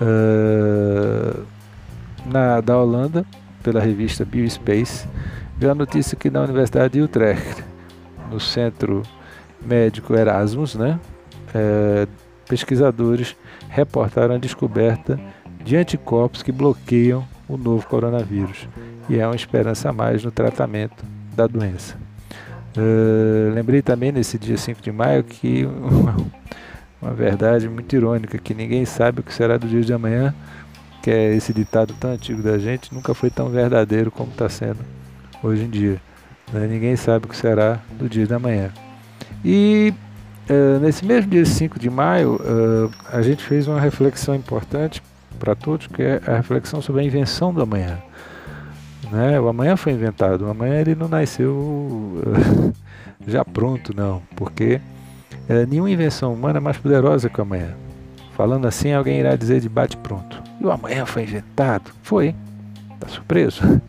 Uh, 0.00 1.44
na, 2.26 2.60
da 2.60 2.76
Holanda, 2.76 3.24
pela 3.62 3.80
revista 3.80 4.24
Biospace, 4.24 5.06
veio 5.56 5.72
a 5.72 5.74
notícia 5.74 6.16
que 6.16 6.30
na 6.30 6.42
Universidade 6.42 6.94
de 6.94 7.00
Utrecht, 7.00 7.64
no 8.30 8.38
Centro 8.38 9.02
Médico 9.64 10.14
Erasmus, 10.14 10.74
né, 10.74 10.98
é, 11.54 12.06
pesquisadores 12.48 13.36
reportaram 13.68 14.34
a 14.34 14.38
descoberta 14.38 15.18
de 15.64 15.76
anticorpos 15.76 16.42
que 16.42 16.52
bloqueiam 16.52 17.26
o 17.48 17.56
novo 17.56 17.86
coronavírus. 17.86 18.68
E 19.08 19.18
é 19.18 19.26
uma 19.26 19.36
esperança 19.36 19.90
a 19.90 19.92
mais 19.92 20.24
no 20.24 20.30
tratamento 20.30 21.13
da 21.34 21.46
doença. 21.46 21.96
Uh, 22.76 23.54
lembrei 23.54 23.82
também 23.82 24.10
nesse 24.10 24.36
dia 24.36 24.56
5 24.56 24.82
de 24.82 24.90
maio 24.90 25.22
que 25.22 25.64
uma, 25.64 26.16
uma, 27.00 27.14
verdade 27.14 27.68
muito 27.68 27.94
irônica, 27.94 28.36
que 28.38 28.52
ninguém 28.52 28.84
sabe 28.84 29.20
o 29.20 29.22
que 29.22 29.32
será 29.32 29.56
do 29.56 29.68
dia 29.68 29.80
de 29.80 29.92
amanhã, 29.92 30.34
que 31.02 31.10
é 31.10 31.34
esse 31.34 31.52
ditado 31.52 31.94
tão 32.00 32.12
antigo 32.12 32.42
da 32.42 32.58
gente, 32.58 32.92
nunca 32.92 33.14
foi 33.14 33.30
tão 33.30 33.48
verdadeiro 33.48 34.10
como 34.10 34.30
está 34.30 34.48
sendo 34.48 34.78
hoje 35.42 35.62
em 35.62 35.70
dia. 35.70 36.00
Né? 36.52 36.66
Ninguém 36.66 36.96
sabe 36.96 37.26
o 37.26 37.28
que 37.28 37.36
será 37.36 37.80
do 37.98 38.08
dia 38.08 38.26
de 38.26 38.34
amanhã. 38.34 38.72
E 39.44 39.94
uh, 40.50 40.80
nesse 40.80 41.04
mesmo 41.04 41.30
dia 41.30 41.44
5 41.44 41.78
de 41.78 41.88
maio, 41.88 42.36
uh, 42.36 42.90
a 43.12 43.22
gente 43.22 43.44
fez 43.44 43.68
uma 43.68 43.80
reflexão 43.80 44.34
importante 44.34 45.00
para 45.38 45.54
todos, 45.54 45.86
que 45.86 46.02
é 46.02 46.20
a 46.26 46.36
reflexão 46.36 46.80
sobre 46.80 47.02
a 47.02 47.04
invenção 47.04 47.52
do 47.52 47.62
amanhã. 47.62 47.98
Né? 49.10 49.38
O 49.40 49.48
amanhã 49.48 49.76
foi 49.76 49.92
inventado, 49.92 50.46
o 50.46 50.50
amanhã 50.50 50.80
ele 50.80 50.94
não 50.94 51.08
nasceu 51.08 52.22
já 53.26 53.44
pronto, 53.44 53.94
não, 53.94 54.22
porque 54.36 54.80
é, 55.48 55.66
nenhuma 55.66 55.90
invenção 55.90 56.32
humana 56.32 56.58
é 56.58 56.60
mais 56.60 56.76
poderosa 56.76 57.28
que 57.28 57.38
o 57.38 57.42
amanhã. 57.42 57.74
Falando 58.36 58.66
assim, 58.66 58.92
alguém 58.92 59.20
irá 59.20 59.36
dizer 59.36 59.60
de 59.60 59.68
bate 59.68 59.96
pronto. 59.96 60.42
E 60.60 60.64
o 60.64 60.70
amanhã 60.70 61.06
foi 61.06 61.22
inventado? 61.22 61.92
Foi. 62.02 62.34
Está 62.94 63.08
surpreso? 63.08 63.62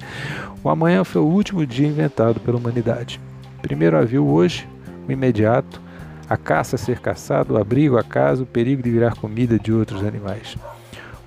O 0.64 0.70
amanhã 0.72 1.04
foi 1.04 1.22
o 1.22 1.26
último 1.26 1.64
dia 1.64 1.88
inventado 1.88 2.40
pela 2.40 2.58
humanidade. 2.58 3.22
Primeiro 3.62 4.00
havia 4.00 4.20
o 4.20 4.34
hoje, 4.34 4.68
o 5.08 5.12
imediato, 5.12 5.80
a 6.28 6.36
caça 6.36 6.76
a 6.76 6.80
ser 6.80 7.00
caçado, 7.00 7.54
o 7.54 7.58
abrigo, 7.58 8.00
a 8.00 8.04
casa, 8.04 8.42
o 8.42 8.48
perigo 8.48 8.82
de 8.82 8.90
virar 8.90 9.16
comida 9.16 9.60
de 9.60 9.72
outros 9.72 10.04
animais. 10.04 10.58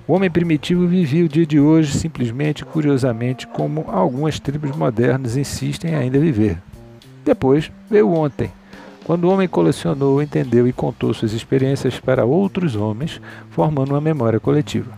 O 0.09 0.15
homem 0.15 0.31
primitivo 0.31 0.87
vivia 0.87 1.27
o 1.27 1.29
dia 1.29 1.45
de 1.45 1.61
hoje 1.61 1.93
simplesmente 1.93 2.65
curiosamente 2.65 3.47
como 3.47 3.85
algumas 3.89 4.41
tribos 4.41 4.75
modernas 4.75 5.37
insistem 5.37 5.91
em 5.91 5.95
ainda 5.95 6.19
viver. 6.19 6.57
Depois 7.23 7.71
veio 7.91 8.11
ontem, 8.11 8.51
quando 9.05 9.25
o 9.25 9.31
homem 9.31 9.47
colecionou, 9.47 10.23
entendeu 10.23 10.67
e 10.67 10.73
contou 10.73 11.13
suas 11.13 11.35
experiências 11.35 12.01
para 12.01 12.25
outros 12.25 12.75
homens, 12.75 13.21
formando 13.51 13.91
uma 13.91 14.01
memória 14.01 14.41
coletiva. 14.41 14.91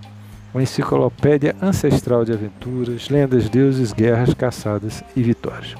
Uma 0.54 0.62
enciclopédia 0.62 1.56
ancestral 1.60 2.24
de 2.24 2.32
aventuras, 2.32 3.08
lendas, 3.08 3.48
deuses, 3.48 3.92
guerras, 3.92 4.32
caçadas 4.32 5.02
e 5.16 5.24
vitórias. 5.24 5.74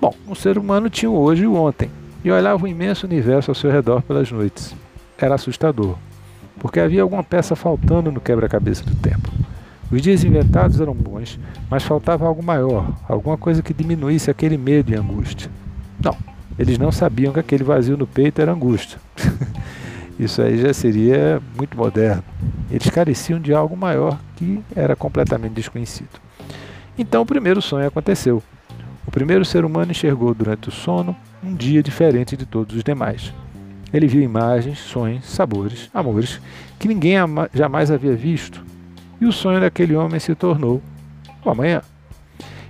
Bom, 0.00 0.14
o 0.26 0.34
ser 0.34 0.56
humano 0.56 0.88
tinha 0.88 1.10
o 1.10 1.18
hoje 1.18 1.42
e 1.42 1.46
o 1.46 1.54
ontem, 1.54 1.90
e 2.24 2.30
olhava 2.30 2.64
o 2.64 2.68
imenso 2.68 3.06
universo 3.06 3.50
ao 3.50 3.54
seu 3.54 3.70
redor 3.70 4.00
pelas 4.00 4.32
noites. 4.32 4.74
Era 5.18 5.34
assustador 5.34 5.98
porque 6.58 6.80
havia 6.80 7.02
alguma 7.02 7.22
peça 7.22 7.56
faltando 7.56 8.10
no 8.10 8.20
quebra-cabeça 8.20 8.84
do 8.84 8.94
tempo. 8.94 9.30
Os 9.90 10.00
dias 10.00 10.24
inventados 10.24 10.80
eram 10.80 10.94
bons, 10.94 11.38
mas 11.70 11.82
faltava 11.82 12.26
algo 12.26 12.42
maior, 12.42 12.92
alguma 13.08 13.36
coisa 13.36 13.62
que 13.62 13.74
diminuísse 13.74 14.30
aquele 14.30 14.56
medo 14.56 14.90
e 14.90 14.96
angústia. 14.96 15.50
Não, 16.02 16.16
eles 16.58 16.78
não 16.78 16.90
sabiam 16.90 17.32
que 17.32 17.40
aquele 17.40 17.62
vazio 17.62 17.96
no 17.96 18.06
peito 18.06 18.40
era 18.40 18.52
angústia. 18.52 18.98
Isso 20.18 20.40
aí 20.40 20.58
já 20.58 20.72
seria 20.72 21.40
muito 21.56 21.76
moderno. 21.76 22.22
Eles 22.70 22.88
careciam 22.88 23.40
de 23.40 23.52
algo 23.52 23.76
maior 23.76 24.18
que 24.36 24.62
era 24.74 24.94
completamente 24.94 25.52
desconhecido. 25.52 26.20
Então 26.96 27.22
o 27.22 27.26
primeiro 27.26 27.60
sonho 27.60 27.86
aconteceu. 27.86 28.42
O 29.06 29.10
primeiro 29.10 29.44
ser 29.44 29.64
humano 29.64 29.90
enxergou 29.90 30.32
durante 30.32 30.68
o 30.68 30.72
sono 30.72 31.16
um 31.42 31.54
dia 31.54 31.82
diferente 31.82 32.36
de 32.36 32.46
todos 32.46 32.76
os 32.76 32.84
demais. 32.84 33.32
Ele 33.92 34.06
viu 34.06 34.22
imagens, 34.22 34.78
sonhos, 34.78 35.26
sabores, 35.26 35.90
amores 35.92 36.40
que 36.78 36.88
ninguém 36.88 37.16
jamais 37.52 37.90
havia 37.90 38.14
visto. 38.14 38.64
E 39.20 39.26
o 39.26 39.32
sonho 39.32 39.60
daquele 39.60 39.94
homem 39.94 40.18
se 40.18 40.34
tornou 40.34 40.82
o 41.44 41.50
amanhã. 41.50 41.82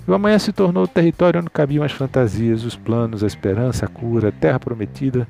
E 0.06 0.10
o 0.10 0.14
amanhã 0.14 0.38
se 0.38 0.52
tornou 0.52 0.84
o 0.84 0.88
território 0.88 1.40
onde 1.40 1.48
cabiam 1.48 1.84
as 1.84 1.92
fantasias, 1.92 2.64
os 2.64 2.76
planos, 2.76 3.22
a 3.22 3.26
esperança, 3.26 3.86
a 3.86 3.88
cura, 3.88 4.28
a 4.28 4.32
terra 4.32 4.58
prometida, 4.58 5.28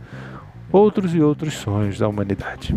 outros 0.72 1.14
e 1.14 1.20
outros 1.20 1.54
sonhos 1.54 1.98
da 1.98 2.08
humanidade. 2.08 2.74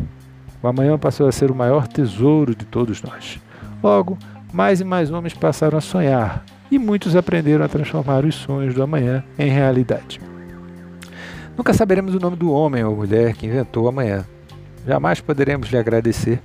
O 0.61 0.67
amanhã 0.67 0.97
passou 0.97 1.27
a 1.27 1.31
ser 1.31 1.49
o 1.49 1.55
maior 1.55 1.87
tesouro 1.87 2.53
de 2.53 2.65
todos 2.65 3.01
nós. 3.01 3.39
Logo, 3.81 4.17
mais 4.51 4.81
e 4.81 4.83
mais 4.83 5.09
homens 5.11 5.33
passaram 5.33 5.77
a 5.77 5.81
sonhar, 5.81 6.43
e 6.69 6.77
muitos 6.77 7.15
aprenderam 7.15 7.63
a 7.63 7.69
transformar 7.69 8.25
os 8.25 8.35
sonhos 8.35 8.73
do 8.73 8.83
amanhã 8.83 9.23
em 9.39 9.49
realidade. 9.49 10.19
Nunca 11.57 11.73
saberemos 11.73 12.13
o 12.13 12.19
nome 12.19 12.35
do 12.35 12.51
homem 12.51 12.83
ou 12.83 12.95
mulher 12.95 13.33
que 13.33 13.45
inventou 13.45 13.87
amanhã. 13.87 14.25
Jamais 14.85 15.21
poderemos 15.21 15.69
lhe 15.69 15.77
agradecer, 15.77 16.41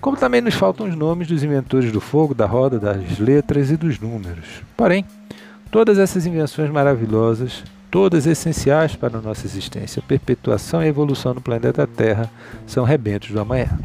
como 0.00 0.18
também 0.18 0.42
nos 0.42 0.54
faltam 0.54 0.86
os 0.86 0.94
nomes 0.94 1.26
dos 1.26 1.42
inventores 1.42 1.90
do 1.90 2.00
fogo, 2.00 2.34
da 2.34 2.44
roda, 2.44 2.78
das 2.78 3.18
letras 3.18 3.70
e 3.70 3.76
dos 3.76 3.98
números. 3.98 4.62
Porém, 4.76 5.04
todas 5.70 5.98
essas 5.98 6.26
invenções 6.26 6.70
maravilhosas, 6.70 7.64
todas 7.90 8.26
essenciais 8.26 8.94
para 8.94 9.18
a 9.18 9.22
nossa 9.22 9.46
existência, 9.46 10.02
perpetuação 10.06 10.82
e 10.84 10.88
evolução 10.88 11.34
do 11.34 11.40
planeta 11.40 11.86
Terra, 11.86 12.30
são 12.66 12.84
rebentos 12.84 13.30
do 13.30 13.40
amanhã. 13.40 13.78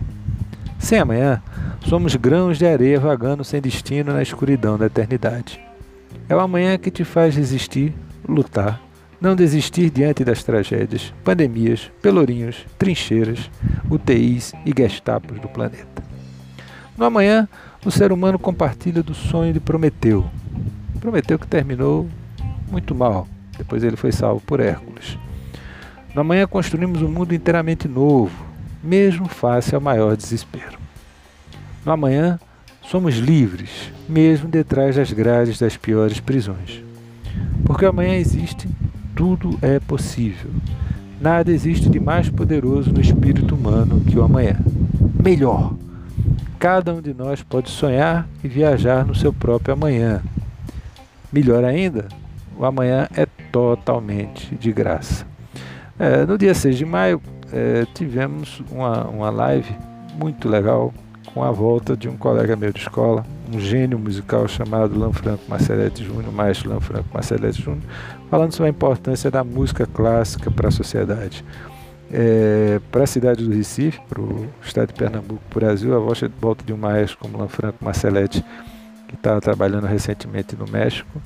Sem 0.78 1.00
amanhã, 1.00 1.42
somos 1.88 2.16
grãos 2.16 2.58
de 2.58 2.66
areia 2.66 3.00
vagando 3.00 3.46
sem 3.46 3.62
destino 3.62 4.12
na 4.12 4.22
escuridão 4.22 4.78
da 4.78 4.88
eternidade. 4.88 5.60
É 6.28 6.36
o 6.36 6.40
amanhã 6.40 6.78
que 6.78 6.92
te 6.92 7.06
faz 7.06 7.36
resistir, 7.36 7.94
lutar 8.28 8.89
não 9.22 9.36
desistir 9.36 9.90
diante 9.90 10.24
das 10.24 10.44
tragédias, 10.44 11.14
pandemias, 11.24 11.92
pelourinhos, 12.02 12.66
trincheiras, 12.78 13.50
UTIs 13.90 14.54
e 14.66 14.74
gestapos 14.76 15.40
do 15.40 15.50
planeta. 15.50 16.04
No 16.98 17.06
amanhã, 17.06 17.48
o 17.86 17.92
ser 17.92 18.12
humano 18.12 18.40
compartilha 18.40 19.04
do 19.04 19.14
sonho 19.14 19.54
de 19.54 19.60
Prometeu. 19.60 20.30
Prometeu 21.00 21.38
que 21.38 21.48
terminou 21.48 22.10
muito 22.70 22.96
mal, 22.96 23.28
depois 23.58 23.84
ele 23.84 23.96
foi 23.96 24.12
salvo 24.12 24.42
por 24.42 24.60
Hércules. 24.60 25.18
No 26.14 26.22
amanhã 26.22 26.48
construímos 26.48 27.02
um 27.02 27.10
mundo 27.10 27.34
inteiramente 27.34 27.88
novo, 27.88 28.46
mesmo 28.84 29.28
face 29.28 29.76
ao 29.76 29.82
maior 29.82 30.16
desespero. 30.16 30.80
No 31.86 31.92
amanhã, 31.92 32.40
somos 32.82 33.16
livres, 33.16 33.92
mesmo 34.08 34.48
detrás 34.48 34.96
das 34.96 35.12
grades 35.12 35.60
das 35.60 35.78
piores 35.78 36.20
prisões. 36.20 36.84
Porque 37.66 37.86
amanhã 37.86 38.16
existe 38.16 38.68
tudo 39.20 39.60
é 39.62 39.82
possível. 39.82 40.50
Nada 41.20 41.52
existe 41.52 41.90
de 41.90 42.00
mais 42.00 42.30
poderoso 42.30 42.94
no 42.94 43.02
espírito 43.02 43.54
humano 43.54 44.00
que 44.00 44.18
o 44.18 44.24
amanhã. 44.24 44.56
Melhor, 45.22 45.74
cada 46.58 46.94
um 46.94 47.02
de 47.02 47.14
nós 47.14 47.44
pode 47.44 47.70
sonhar 47.70 48.26
e 48.42 48.48
viajar 48.48 49.06
no 49.06 49.14
seu 49.14 49.34
próprio 49.34 49.74
amanhã. 49.74 50.24
Melhor 51.34 51.66
ainda, 51.66 52.08
o 52.58 52.64
amanhã 52.64 53.10
é 53.14 53.26
totalmente 53.52 54.56
de 54.56 54.72
graça. 54.72 55.28
É, 56.00 56.26
no 56.26 56.38
dia 56.38 56.54
6 56.54 56.78
de 56.78 56.86
maio, 56.86 57.22
é, 57.52 57.86
tivemos 57.94 58.64
uma, 58.72 59.06
uma 59.06 59.30
live 59.30 59.76
muito 60.18 60.48
legal 60.48 60.94
com 61.34 61.44
a 61.44 61.52
volta 61.52 61.96
de 61.96 62.08
um 62.08 62.16
colega 62.16 62.56
meu 62.56 62.72
de 62.72 62.80
escola, 62.80 63.26
um 63.54 63.60
gênio 63.60 64.00
musical 64.00 64.48
chamado 64.48 64.98
Lanfranco 64.98 65.44
Marcelete 65.50 66.06
Júnior, 66.06 66.32
maestro 66.32 66.70
Lanfranco 66.70 67.10
Marcelete 67.14 67.62
Júnior, 67.62 67.84
falando 68.30 68.54
sobre 68.54 68.68
a 68.68 68.70
importância 68.70 69.32
da 69.32 69.44
música 69.44 69.86
clássica 69.86 70.52
para 70.52 70.68
a 70.68 70.72
sociedade. 70.72 71.44
É, 72.12 72.80
para 72.92 73.04
a 73.04 73.08
cidade 73.08 73.44
do 73.44 73.54
Recife, 73.54 74.00
para 74.10 74.20
o 74.20 74.48
estado 74.64 74.88
de 74.88 74.94
Pernambuco, 74.96 75.42
para 75.50 75.58
o 75.58 75.60
Brasil, 75.60 75.96
a 75.96 76.00
volta 76.00 76.64
de 76.66 76.74
um 76.74 76.78
maestro 76.78 77.18
como 77.20 77.38
Lanfranco 77.38 77.84
Marcelete, 77.84 78.44
que 79.08 79.16
está 79.16 79.40
trabalhando 79.40 79.86
recentemente 79.86 80.56
no 80.56 80.66
México, 80.68 81.22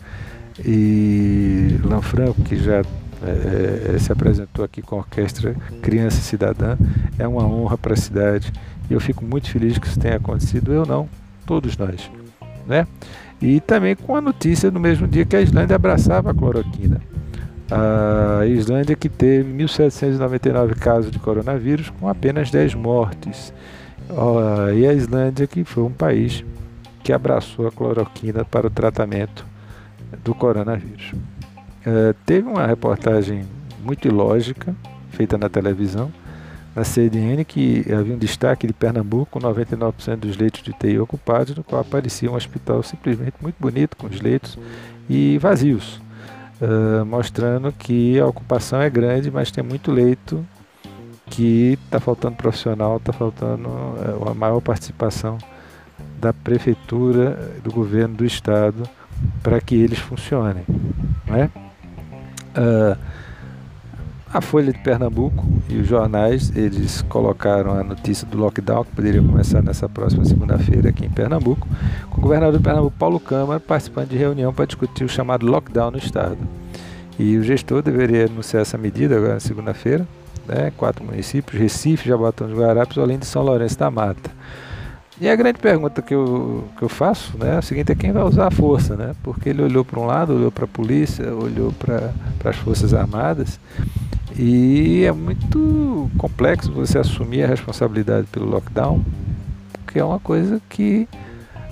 e 0.64 1.80
Lanfranco, 1.84 2.42
que 2.44 2.58
já 2.58 2.82
é, 3.24 3.96
é, 3.96 4.00
se 4.00 4.12
apresentou 4.12 4.66
aqui 4.66 4.82
com 4.82 4.96
a 4.96 5.00
orquestra 5.00 5.56
Criança 5.82 6.18
Cidadã, 6.18 6.78
é 7.18 7.28
uma 7.28 7.46
honra 7.46 7.78
para 7.78 7.94
a 7.94 7.98
cidade 7.98 8.52
e 8.90 8.94
eu 8.94 9.00
fico 9.00 9.24
muito 9.24 9.50
feliz 9.50 9.78
que 9.78 9.88
isso 9.88 10.00
tenha 10.00 10.18
acontecido. 10.18 10.74
Eu 10.74 10.86
não, 10.86 11.08
todos 11.46 11.78
nós, 11.78 12.12
né? 12.68 12.86
E 13.44 13.60
também 13.60 13.94
com 13.94 14.16
a 14.16 14.22
notícia 14.22 14.72
no 14.72 14.80
mesmo 14.80 15.06
dia 15.06 15.26
que 15.26 15.36
a 15.36 15.42
Islândia 15.42 15.76
abraçava 15.76 16.32
a 16.32 16.34
cloroquina. 16.34 17.02
A 17.70 18.46
Islândia 18.46 18.96
que 18.96 19.10
teve 19.10 19.52
1.799 19.52 20.76
casos 20.76 21.12
de 21.12 21.20
coronavírus 21.20 21.90
com 21.90 22.08
apenas 22.08 22.50
10 22.50 22.74
mortes. 22.76 23.54
E 24.74 24.88
a 24.88 24.94
Islândia 24.94 25.46
que 25.46 25.66
foi 25.66 25.84
um 25.84 25.92
país 25.92 26.46
que 27.04 27.12
abraçou 27.12 27.68
a 27.68 27.72
cloroquina 27.72 28.46
para 28.46 28.68
o 28.68 28.70
tratamento 28.70 29.46
do 30.24 30.34
coronavírus. 30.34 31.12
Uh, 31.86 32.16
teve 32.26 32.48
uma 32.48 32.66
reportagem 32.66 33.44
muito 33.84 34.08
ilógica 34.08 34.74
feita 35.10 35.38
na 35.38 35.50
televisão 35.50 36.10
na 36.76 36.84
CDN 36.84 37.46
que 37.46 37.86
havia 37.94 38.16
um 38.16 38.18
destaque 38.18 38.66
de 38.66 38.74
Pernambuco, 38.74 39.32
com 39.32 39.40
99% 39.40 40.16
dos 40.18 40.38
leitos 40.38 40.62
de 40.64 40.72
UTI 40.72 41.00
ocupados, 41.00 41.56
no 41.56 41.64
qual 41.64 41.82
aparecia 41.82 42.32
um 42.32 42.36
hospital 42.36 42.82
simplesmente 42.82 43.36
muito 43.42 43.56
bonito, 43.60 43.96
com 43.96 44.08
os 44.08 44.20
leitos 44.20 44.58
e 45.10 45.38
vazios, 45.38 46.02
uh, 46.62 47.06
mostrando 47.06 47.72
que 47.72 48.20
a 48.20 48.26
ocupação 48.26 48.82
é 48.82 48.90
grande, 48.90 49.30
mas 49.30 49.52
tem 49.52 49.64
muito 49.64 49.92
leito, 49.92 50.46
que 51.28 51.80
está 51.86 52.00
faltando 52.00 52.36
profissional, 52.36 52.98
está 52.98 53.12
faltando 53.12 53.70
a 54.30 54.34
maior 54.34 54.62
participação 54.62 55.38
da 56.20 56.32
prefeitura, 56.32 57.52
do 57.64 57.72
governo 57.72 58.16
do 58.16 58.26
estado, 58.26 58.88
para 59.42 59.60
que 59.60 59.76
eles 59.76 60.00
funcionem. 60.00 60.64
Não 61.28 61.36
é? 61.36 61.50
Uh, 62.56 62.98
a 64.34 64.42
Folha 64.42 64.74
de 64.74 64.80
Pernambuco 64.80 65.46
e 65.70 65.78
os 65.78 65.88
jornais, 65.88 66.52
eles 66.56 67.04
colocaram 67.04 67.72
a 67.80 67.84
notícia 67.84 68.26
do 68.26 68.36
lockdown, 68.36 68.84
que 68.84 68.96
poderia 68.96 69.22
começar 69.22 69.62
nessa 69.62 69.88
próxima 69.88 70.26
segunda-feira 70.26 70.90
aqui 70.90 71.06
em 71.06 71.10
Pernambuco, 71.10 71.68
com 72.10 72.18
o 72.18 72.22
governador 72.22 72.58
de 72.58 72.64
Pernambuco, 72.64 72.96
Paulo 72.98 73.20
Câmara, 73.20 73.60
participando 73.60 74.10
de 74.10 74.18
reunião 74.18 74.52
para 74.52 74.66
discutir 74.66 75.04
o 75.04 75.10
chamado 75.10 75.46
lockdown 75.46 75.92
no 75.92 76.00
estado. 76.00 76.40
E 77.20 77.38
o 77.38 77.44
gestor 77.44 77.84
deveria 77.84 78.26
anunciar 78.26 78.64
essa 78.64 78.76
medida 78.76 79.16
agora 79.16 79.36
na 79.36 79.40
segunda-feira, 79.40 80.08
né, 80.48 80.74
quatro 80.76 81.06
municípios, 81.06 81.62
Recife, 81.62 82.10
Jabotão 82.10 82.48
de 82.48 82.56
Guarapes, 82.56 82.98
além 82.98 83.20
de 83.20 83.28
São 83.28 83.44
Lourenço 83.44 83.78
da 83.78 83.92
Mata. 83.92 84.32
E 85.22 85.30
a 85.30 85.36
grande 85.36 85.60
pergunta 85.60 86.02
que 86.02 86.14
eu, 86.14 86.64
que 86.76 86.84
eu 86.84 86.90
faço 86.90 87.38
né, 87.38 87.52
é 87.52 87.58
a 87.58 87.62
seguinte, 87.62 87.92
é 87.92 87.96
quem 87.96 88.12
vai 88.12 88.24
usar 88.24 88.48
a 88.48 88.52
força, 88.52 88.96
né? 88.96 89.14
Porque 89.22 89.50
ele 89.50 89.62
olhou 89.62 89.86
para 89.86 90.00
um 90.00 90.08
lado, 90.08 90.34
olhou 90.34 90.52
para 90.52 90.66
a 90.66 90.68
polícia, 90.68 91.32
olhou 91.36 91.72
para 91.72 92.12
as 92.44 92.56
Forças 92.56 92.96
Armadas 92.96 93.60
e 94.38 95.04
é 95.04 95.12
muito 95.12 96.10
complexo 96.18 96.72
você 96.72 96.98
assumir 96.98 97.44
a 97.44 97.48
responsabilidade 97.48 98.28
pelo 98.28 98.50
lockdown, 98.50 99.04
porque 99.74 100.00
é 100.00 100.04
uma 100.04 100.20
coisa 100.20 100.62
que 100.70 101.08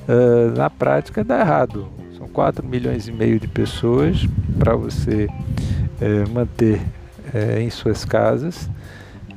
uh, 0.08 0.56
na 0.56 0.70
prática 0.70 1.24
dá 1.24 1.40
errado. 1.40 1.88
São 2.18 2.28
4 2.28 2.66
milhões 2.66 3.08
e 3.08 3.12
meio 3.12 3.40
de 3.40 3.48
pessoas 3.48 4.28
para 4.60 4.76
você 4.76 5.28
uh, 5.28 6.30
manter 6.32 6.80
uh, 7.34 7.60
em 7.60 7.70
suas 7.70 8.06
casas 8.06 8.70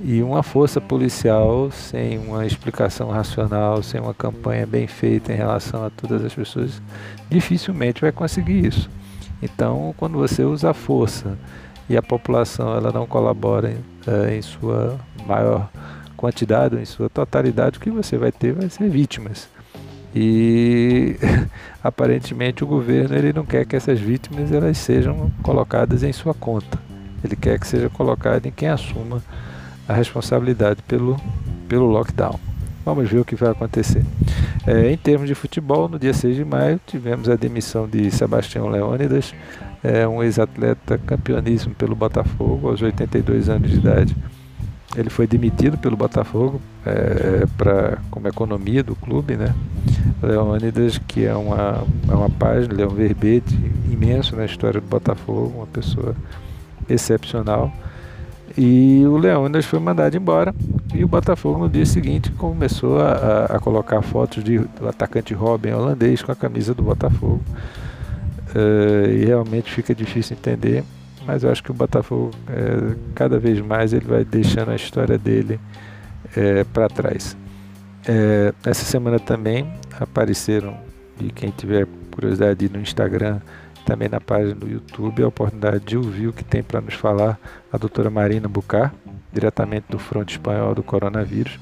e 0.02 0.22
uma 0.22 0.42
força 0.42 0.80
policial 0.80 1.70
sem 1.70 2.18
uma 2.18 2.44
explicação 2.44 3.08
racional, 3.08 3.82
sem 3.82 4.00
uma 4.00 4.12
campanha 4.12 4.66
bem 4.66 4.86
feita 4.86 5.32
em 5.32 5.36
relação 5.36 5.82
a 5.82 5.88
todas 5.88 6.22
as 6.22 6.34
pessoas, 6.34 6.82
dificilmente 7.30 8.02
vai 8.02 8.12
conseguir 8.12 8.66
isso. 8.66 8.90
Então, 9.42 9.94
quando 9.96 10.18
você 10.18 10.42
usa 10.42 10.70
a 10.70 10.74
força 10.74 11.38
e 11.88 11.96
a 11.96 12.02
população 12.02 12.74
ela 12.74 12.90
não 12.92 13.06
colabora 13.06 13.70
em, 13.70 13.78
é, 14.06 14.36
em 14.36 14.42
sua 14.42 14.98
maior 15.26 15.68
quantidade, 16.16 16.76
em 16.76 16.84
sua 16.84 17.10
totalidade, 17.10 17.78
o 17.78 17.80
que 17.80 17.90
você 17.90 18.16
vai 18.16 18.32
ter 18.32 18.52
vai 18.52 18.68
ser 18.68 18.88
vítimas. 18.88 19.48
E 20.14 21.16
aparentemente 21.82 22.62
o 22.62 22.66
governo 22.66 23.16
ele 23.16 23.32
não 23.32 23.44
quer 23.44 23.66
que 23.66 23.76
essas 23.76 23.98
vítimas 23.98 24.52
elas 24.52 24.78
sejam 24.78 25.30
colocadas 25.42 26.02
em 26.02 26.12
sua 26.12 26.32
conta. 26.32 26.78
Ele 27.22 27.36
quer 27.36 27.58
que 27.58 27.66
seja 27.66 27.88
colocado 27.90 28.46
em 28.46 28.50
quem 28.50 28.68
assuma 28.68 29.22
a 29.88 29.92
responsabilidade 29.92 30.82
pelo, 30.82 31.16
pelo 31.68 31.86
lockdown. 31.86 32.38
Vamos 32.84 33.08
ver 33.10 33.18
o 33.18 33.24
que 33.24 33.34
vai 33.34 33.50
acontecer. 33.50 34.04
É, 34.66 34.90
em 34.90 34.96
termos 34.96 35.26
de 35.26 35.34
futebol, 35.34 35.88
no 35.88 35.98
dia 35.98 36.12
6 36.12 36.36
de 36.36 36.44
maio, 36.44 36.78
tivemos 36.86 37.28
a 37.28 37.36
demissão 37.36 37.88
de 37.88 38.10
Sebastião 38.10 38.68
Leônidas, 38.68 39.34
é 39.82 40.06
um 40.06 40.22
ex-atleta 40.22 40.98
campeoníssimo 40.98 41.74
pelo 41.74 41.94
Botafogo, 41.94 42.68
aos 42.68 42.82
82 42.82 43.48
anos 43.48 43.70
de 43.70 43.76
idade. 43.76 44.16
Ele 44.96 45.10
foi 45.10 45.26
demitido 45.26 45.76
pelo 45.76 45.96
Botafogo 45.96 46.60
é, 46.86 47.46
pra, 47.56 47.98
como 48.10 48.28
economia 48.28 48.82
do 48.82 48.94
clube, 48.94 49.36
né? 49.36 49.54
Leônidas, 50.22 50.98
que 50.98 51.24
é 51.24 51.34
uma, 51.34 51.84
é 52.08 52.14
uma 52.14 52.30
página, 52.30 52.80
é 52.80 52.86
um 52.86 52.94
verbete 52.94 53.54
imenso 53.90 54.36
na 54.36 54.44
história 54.44 54.80
do 54.80 54.86
Botafogo, 54.86 55.52
uma 55.56 55.66
pessoa 55.66 56.14
excepcional. 56.88 57.72
E 58.56 59.04
o 59.06 59.16
Leônidas 59.16 59.64
foi 59.64 59.80
mandado 59.80 60.16
embora 60.16 60.54
e 60.94 61.02
o 61.02 61.08
Botafogo 61.08 61.58
no 61.58 61.68
dia 61.68 61.84
seguinte 61.84 62.30
começou 62.32 63.00
a, 63.00 63.46
a 63.46 63.58
colocar 63.58 64.00
fotos 64.00 64.44
de, 64.44 64.58
do 64.58 64.88
atacante 64.88 65.34
Robin 65.34 65.72
holandês 65.72 66.22
com 66.22 66.30
a 66.30 66.36
camisa 66.36 66.72
do 66.72 66.82
Botafogo. 66.82 67.42
Uh, 68.54 69.10
e 69.10 69.24
realmente 69.24 69.72
fica 69.72 69.92
difícil 69.92 70.36
entender, 70.36 70.84
mas 71.26 71.42
eu 71.42 71.50
acho 71.50 71.64
que 71.64 71.72
o 71.72 71.74
Botafogo, 71.74 72.30
uh, 72.48 72.96
cada 73.12 73.36
vez 73.40 73.60
mais, 73.60 73.92
ele 73.92 74.04
vai 74.04 74.24
deixando 74.24 74.70
a 74.70 74.76
história 74.76 75.18
dele 75.18 75.54
uh, 75.54 75.60
eh, 76.36 76.64
para 76.72 76.88
trás. 76.88 77.36
essa 78.64 78.84
semana 78.84 79.18
também 79.18 79.68
apareceram, 79.98 80.76
e 81.20 81.32
quem 81.32 81.50
tiver 81.50 81.88
curiosidade 82.12 82.68
no 82.68 82.78
Instagram, 82.80 83.40
também 83.84 84.08
na 84.08 84.20
página 84.20 84.54
do 84.54 84.68
YouTube, 84.68 85.22
a 85.22 85.28
oportunidade 85.28 85.84
de 85.84 85.96
ouvir 85.96 86.28
o 86.28 86.32
que 86.32 86.42
tem 86.42 86.62
para 86.62 86.80
nos 86.80 86.94
falar 86.94 87.38
a 87.72 87.76
doutora 87.76 88.10
Marina 88.10 88.48
Bucar, 88.48 88.94
diretamente 89.32 89.86
do 89.88 89.98
fronte 89.98 90.32
espanhol 90.32 90.74
do 90.74 90.82
coronavírus, 90.82 91.58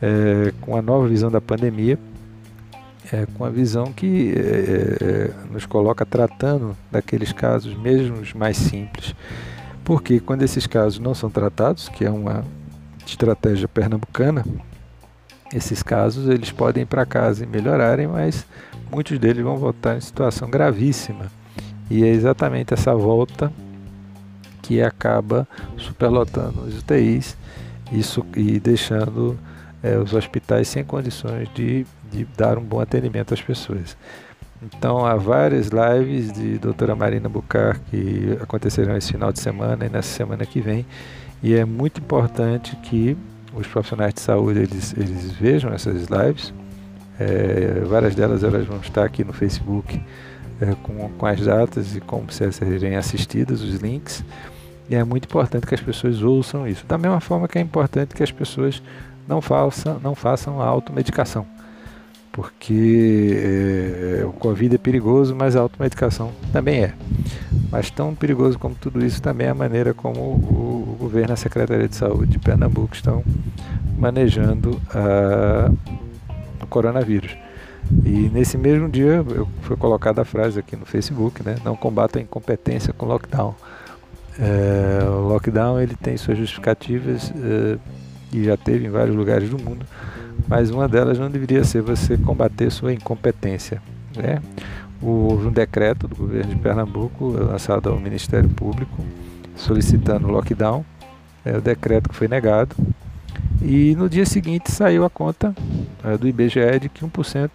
é, 0.00 0.52
com 0.60 0.76
a 0.76 0.82
nova 0.82 1.06
visão 1.08 1.30
da 1.30 1.40
pandemia, 1.40 1.98
é, 3.12 3.26
com 3.26 3.44
a 3.44 3.50
visão 3.50 3.92
que 3.92 4.34
é, 4.36 5.04
é, 5.04 5.30
nos 5.50 5.64
coloca 5.66 6.04
tratando 6.04 6.76
daqueles 6.90 7.32
casos, 7.32 7.74
mesmo 7.74 8.18
os 8.18 8.32
mais 8.34 8.56
simples. 8.56 9.14
Porque 9.84 10.20
quando 10.20 10.42
esses 10.42 10.66
casos 10.66 10.98
não 10.98 11.14
são 11.14 11.30
tratados, 11.30 11.88
que 11.88 12.04
é 12.04 12.10
uma 12.10 12.44
estratégia 13.06 13.66
pernambucana, 13.66 14.44
esses 15.52 15.82
casos 15.82 16.28
eles 16.28 16.52
podem 16.52 16.82
ir 16.82 16.86
para 16.86 17.06
casa 17.06 17.44
e 17.44 17.46
melhorarem, 17.46 18.06
mas 18.06 18.46
muitos 18.90 19.18
deles 19.18 19.42
vão 19.42 19.56
voltar 19.56 19.96
em 19.96 20.00
situação 20.00 20.50
gravíssima. 20.50 21.26
E 21.90 22.04
é 22.04 22.08
exatamente 22.08 22.74
essa 22.74 22.94
volta 22.94 23.52
que 24.62 24.82
acaba 24.82 25.48
superlotando 25.76 26.62
os 26.62 26.78
UTIs 26.78 27.36
isso, 27.92 28.24
e 28.36 28.60
deixando 28.60 29.38
é, 29.82 29.96
os 29.96 30.12
hospitais 30.12 30.68
sem 30.68 30.84
condições 30.84 31.48
de, 31.54 31.86
de 32.10 32.24
dar 32.36 32.58
um 32.58 32.62
bom 32.62 32.80
atendimento 32.80 33.32
às 33.32 33.40
pessoas. 33.40 33.96
Então 34.62 35.06
há 35.06 35.14
várias 35.14 35.68
lives 35.68 36.32
de 36.32 36.58
doutora 36.58 36.94
Marina 36.94 37.28
Bucar 37.28 37.80
que 37.90 38.36
acontecerão 38.42 38.96
esse 38.96 39.12
final 39.12 39.32
de 39.32 39.38
semana 39.38 39.86
e 39.86 39.88
nessa 39.88 40.08
semana 40.08 40.44
que 40.44 40.60
vem. 40.60 40.84
E 41.42 41.54
é 41.54 41.64
muito 41.64 42.00
importante 42.00 42.74
que 42.76 43.16
os 43.54 43.66
profissionais 43.66 44.12
de 44.12 44.20
saúde 44.20 44.60
eles, 44.60 44.92
eles 44.96 45.30
vejam 45.32 45.72
essas 45.72 46.06
lives. 46.06 46.52
É, 47.18 47.82
várias 47.86 48.14
delas 48.14 48.44
elas 48.44 48.66
vão 48.66 48.78
estar 48.78 49.04
aqui 49.04 49.24
no 49.24 49.32
Facebook 49.32 50.00
é, 50.60 50.74
com, 50.82 51.08
com 51.10 51.26
as 51.26 51.40
datas 51.40 51.96
e 51.96 52.00
como 52.00 52.30
serem 52.30 52.96
assistidas, 52.96 53.62
os 53.62 53.76
links. 53.76 54.24
E 54.88 54.94
é 54.94 55.04
muito 55.04 55.24
importante 55.24 55.66
que 55.66 55.74
as 55.74 55.80
pessoas 55.80 56.22
ouçam 56.22 56.66
isso. 56.66 56.84
Da 56.86 56.96
mesma 56.96 57.20
forma 57.20 57.46
que 57.46 57.58
é 57.58 57.60
importante 57.60 58.14
que 58.14 58.22
as 58.22 58.32
pessoas 58.32 58.82
não 59.26 59.42
façam, 59.42 60.00
não 60.02 60.14
façam 60.14 60.60
a 60.62 60.66
automedicação. 60.66 61.46
Porque 62.32 63.36
é, 64.20 64.24
o 64.24 64.32
Covid 64.32 64.76
é 64.76 64.78
perigoso, 64.78 65.34
mas 65.34 65.56
a 65.56 65.60
automedicação 65.60 66.30
também 66.52 66.84
é. 66.84 66.94
Mas 67.70 67.90
tão 67.90 68.14
perigoso 68.14 68.58
como 68.58 68.74
tudo 68.74 69.04
isso 69.04 69.20
também 69.20 69.48
é 69.48 69.50
a 69.50 69.54
maneira 69.54 69.92
como 69.92 70.20
o, 70.20 70.94
o 70.94 70.96
governo 70.98 71.30
e 71.30 71.34
a 71.34 71.36
Secretaria 71.36 71.88
de 71.88 71.96
Saúde 71.96 72.32
de 72.32 72.38
Pernambuco 72.38 72.94
estão 72.94 73.22
manejando 73.98 74.80
a, 74.94 75.70
coronavírus. 76.68 77.36
E 78.04 78.30
nesse 78.32 78.58
mesmo 78.58 78.88
dia 78.88 79.24
eu, 79.34 79.48
foi 79.62 79.76
colocada 79.76 80.22
a 80.22 80.24
frase 80.24 80.58
aqui 80.58 80.76
no 80.76 80.84
Facebook, 80.84 81.42
né? 81.42 81.56
Não 81.64 81.74
combata 81.74 82.18
a 82.18 82.22
incompetência 82.22 82.92
com 82.92 83.06
lockdown. 83.06 83.54
É, 84.38 85.04
o 85.04 85.28
lockdown 85.28 85.80
ele 85.80 85.96
tem 85.96 86.16
suas 86.16 86.38
justificativas 86.38 87.32
é, 87.36 87.78
e 88.32 88.44
já 88.44 88.56
teve 88.56 88.86
em 88.86 88.90
vários 88.90 89.16
lugares 89.16 89.50
do 89.50 89.58
mundo, 89.58 89.84
mas 90.46 90.70
uma 90.70 90.86
delas 90.86 91.18
não 91.18 91.28
deveria 91.28 91.64
ser 91.64 91.82
você 91.82 92.16
combater 92.16 92.70
sua 92.70 92.92
incompetência. 92.92 93.82
Né? 94.16 94.40
Houve 95.02 95.46
um 95.46 95.52
decreto 95.52 96.06
do 96.06 96.14
governo 96.14 96.54
de 96.54 96.60
Pernambuco 96.60 97.30
lançado 97.30 97.88
ao 97.88 97.98
Ministério 97.98 98.48
Público 98.48 99.04
solicitando 99.56 100.28
lockdown. 100.28 100.84
É 101.44 101.56
o 101.56 101.60
decreto 101.60 102.08
que 102.08 102.14
foi 102.14 102.28
negado. 102.28 102.74
E 103.60 103.94
no 103.96 104.08
dia 104.08 104.24
seguinte 104.24 104.70
saiu 104.70 105.04
a 105.04 105.10
conta 105.10 105.54
é, 106.04 106.16
do 106.16 106.28
IBGE 106.28 106.78
de 106.80 106.88
que 106.88 107.04
1% 107.04 107.50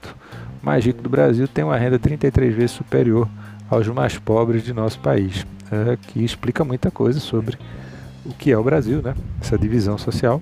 mais 0.62 0.86
rico 0.86 1.02
do 1.02 1.10
Brasil 1.10 1.48
tem 1.48 1.64
uma 1.64 1.78
renda 1.78 1.98
33 1.98 2.54
vezes 2.54 2.72
superior 2.72 3.28
aos 3.70 3.88
mais 3.88 4.18
pobres 4.18 4.64
de 4.64 4.74
nosso 4.74 5.00
país, 5.00 5.46
é, 5.72 5.98
que 5.98 6.24
explica 6.24 6.64
muita 6.64 6.92
coisa 6.92 7.20
sobre 7.20 7.58
o 8.26 8.34
que 8.34 8.52
é 8.52 8.58
o 8.58 8.64
Brasil, 8.64 9.02
né? 9.02 9.16
essa 9.42 9.58
divisão 9.58 9.98
social. 9.98 10.42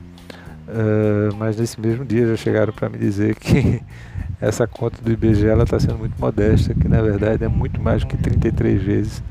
Uh, 0.68 1.36
mas 1.38 1.58
nesse 1.58 1.82
mesmo 1.82 2.06
dia 2.06 2.28
já 2.28 2.38
chegaram 2.38 2.72
para 2.72 2.88
me 2.88 2.98
dizer 2.98 3.36
que 3.36 3.82
essa 4.40 4.66
conta 4.66 5.02
do 5.02 5.12
IBGE 5.12 5.48
está 5.48 5.80
sendo 5.80 5.98
muito 5.98 6.18
modesta, 6.20 6.74
que 6.74 6.88
na 6.88 7.02
verdade 7.02 7.44
é 7.44 7.48
muito 7.48 7.82
mais 7.82 8.02
do 8.02 8.08
que 8.08 8.16
33 8.16 8.82
vezes 8.82 9.24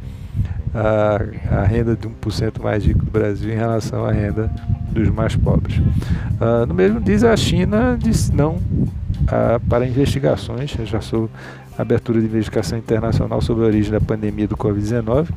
a, 0.75 1.61
a 1.61 1.65
renda 1.65 1.97
de 1.97 2.09
1% 2.09 2.63
mais 2.63 2.85
rico 2.85 3.05
do 3.05 3.11
Brasil 3.11 3.53
em 3.53 3.57
relação 3.57 4.05
à 4.05 4.13
renda 4.13 4.51
dos 4.91 5.09
mais 5.09 5.35
pobres. 5.37 5.79
Uh, 5.79 6.67
no 6.67 6.75
mesmo 6.75 7.01
dia 7.01 7.33
a 7.33 7.37
China 7.37 7.99
disse 8.01 8.33
não 8.33 8.53
uh, 8.55 9.61
para 9.69 9.87
investigações, 9.87 10.71
já 10.71 11.01
sou 11.01 11.29
abertura 11.77 12.21
de 12.21 12.27
investigação 12.27 12.79
internacional 12.79 13.41
sobre 13.41 13.65
a 13.65 13.67
origem 13.67 13.93
da 13.93 14.01
pandemia 14.01 14.47
do 14.47 14.57
Covid-19, 14.57 15.29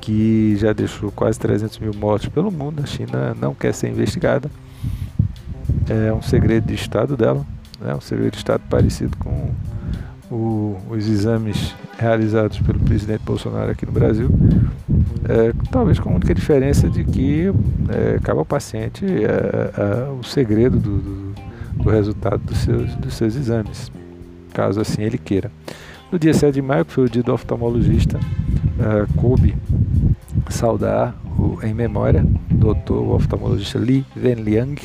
que 0.00 0.56
já 0.56 0.72
deixou 0.72 1.10
quase 1.12 1.38
300 1.38 1.78
mil 1.78 1.94
mortos 1.94 2.28
pelo 2.28 2.50
mundo. 2.50 2.82
A 2.82 2.86
China 2.86 3.34
não 3.40 3.54
quer 3.54 3.72
ser 3.72 3.88
investigada. 3.88 4.50
É 5.88 6.12
um 6.12 6.22
segredo 6.22 6.66
de 6.66 6.74
Estado 6.74 7.16
dela, 7.16 7.44
né? 7.80 7.94
um 7.94 8.00
segredo 8.00 8.32
de 8.32 8.38
Estado 8.38 8.62
parecido 8.68 9.16
com 9.18 9.50
o, 10.34 10.76
os 10.90 11.08
exames 11.08 11.74
realizados 11.98 12.58
pelo 12.58 12.78
presidente 12.80 13.22
Bolsonaro 13.22 13.70
aqui 13.70 13.86
no 13.86 13.92
Brasil. 13.92 14.28
É, 15.28 15.52
talvez 15.70 15.98
com 15.98 16.10
a 16.10 16.14
única 16.14 16.34
diferença 16.34 16.88
de 16.90 17.04
que 17.04 17.52
é, 17.88 18.18
cabe 18.22 18.38
ao 18.38 18.44
paciente 18.44 19.04
é, 19.06 19.70
é, 19.80 20.10
o 20.10 20.22
segredo 20.22 20.78
do, 20.78 20.98
do, 20.98 21.34
do 21.84 21.90
resultado 21.90 22.38
dos 22.38 22.58
seus, 22.58 22.94
dos 22.96 23.14
seus 23.14 23.36
exames 23.36 23.90
caso 24.54 24.80
assim 24.80 25.02
ele 25.02 25.18
queira. 25.18 25.50
No 26.10 26.18
dia 26.18 26.32
7 26.32 26.54
de 26.54 26.62
maio, 26.62 26.84
que 26.84 26.92
foi 26.92 27.04
o 27.04 27.10
dia 27.10 27.22
do 27.22 27.32
oftalmologista, 27.32 28.18
uh, 28.18 29.12
coube 29.20 29.54
saudar 30.48 31.12
o, 31.36 31.58
em 31.62 31.74
memória 31.74 32.24
o 32.88 33.14
oftalmologista 33.14 33.78
Li 33.78 34.06
Wenliang, 34.16 34.80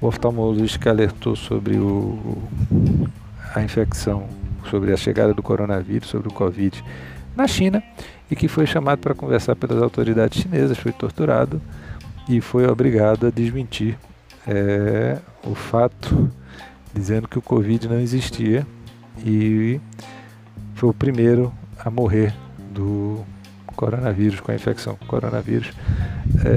o 0.00 0.06
oftalmologista 0.06 0.78
que 0.78 0.88
alertou 0.88 1.36
sobre 1.36 1.78
o, 1.78 2.18
a 3.54 3.62
infecção, 3.62 4.24
sobre 4.68 4.92
a 4.92 4.96
chegada 4.96 5.32
do 5.32 5.42
coronavírus, 5.42 6.08
sobre 6.08 6.28
o 6.28 6.32
Covid 6.32 6.82
na 7.36 7.46
China 7.46 7.82
e 8.30 8.36
que 8.36 8.48
foi 8.48 8.66
chamado 8.66 8.98
para 8.98 9.14
conversar 9.14 9.56
pelas 9.56 9.82
autoridades 9.82 10.40
chinesas, 10.40 10.78
foi 10.78 10.92
torturado 10.92 11.60
e 12.28 12.40
foi 12.40 12.66
obrigado 12.66 13.26
a 13.26 13.30
desmentir 13.30 13.96
é, 14.46 15.18
o 15.44 15.54
fato, 15.54 16.30
dizendo 16.94 17.28
que 17.28 17.38
o 17.38 17.42
Covid 17.42 17.88
não 17.88 17.98
existia 17.98 18.66
e 19.24 19.80
foi 20.74 20.88
o 20.88 20.94
primeiro 20.94 21.52
a 21.78 21.90
morrer 21.90 22.34
do 22.72 23.24
coronavírus, 23.74 24.40
com 24.40 24.52
a 24.52 24.54
infecção 24.54 24.94
com 24.96 25.06
coronavírus. 25.06 25.72
É, 26.44 26.50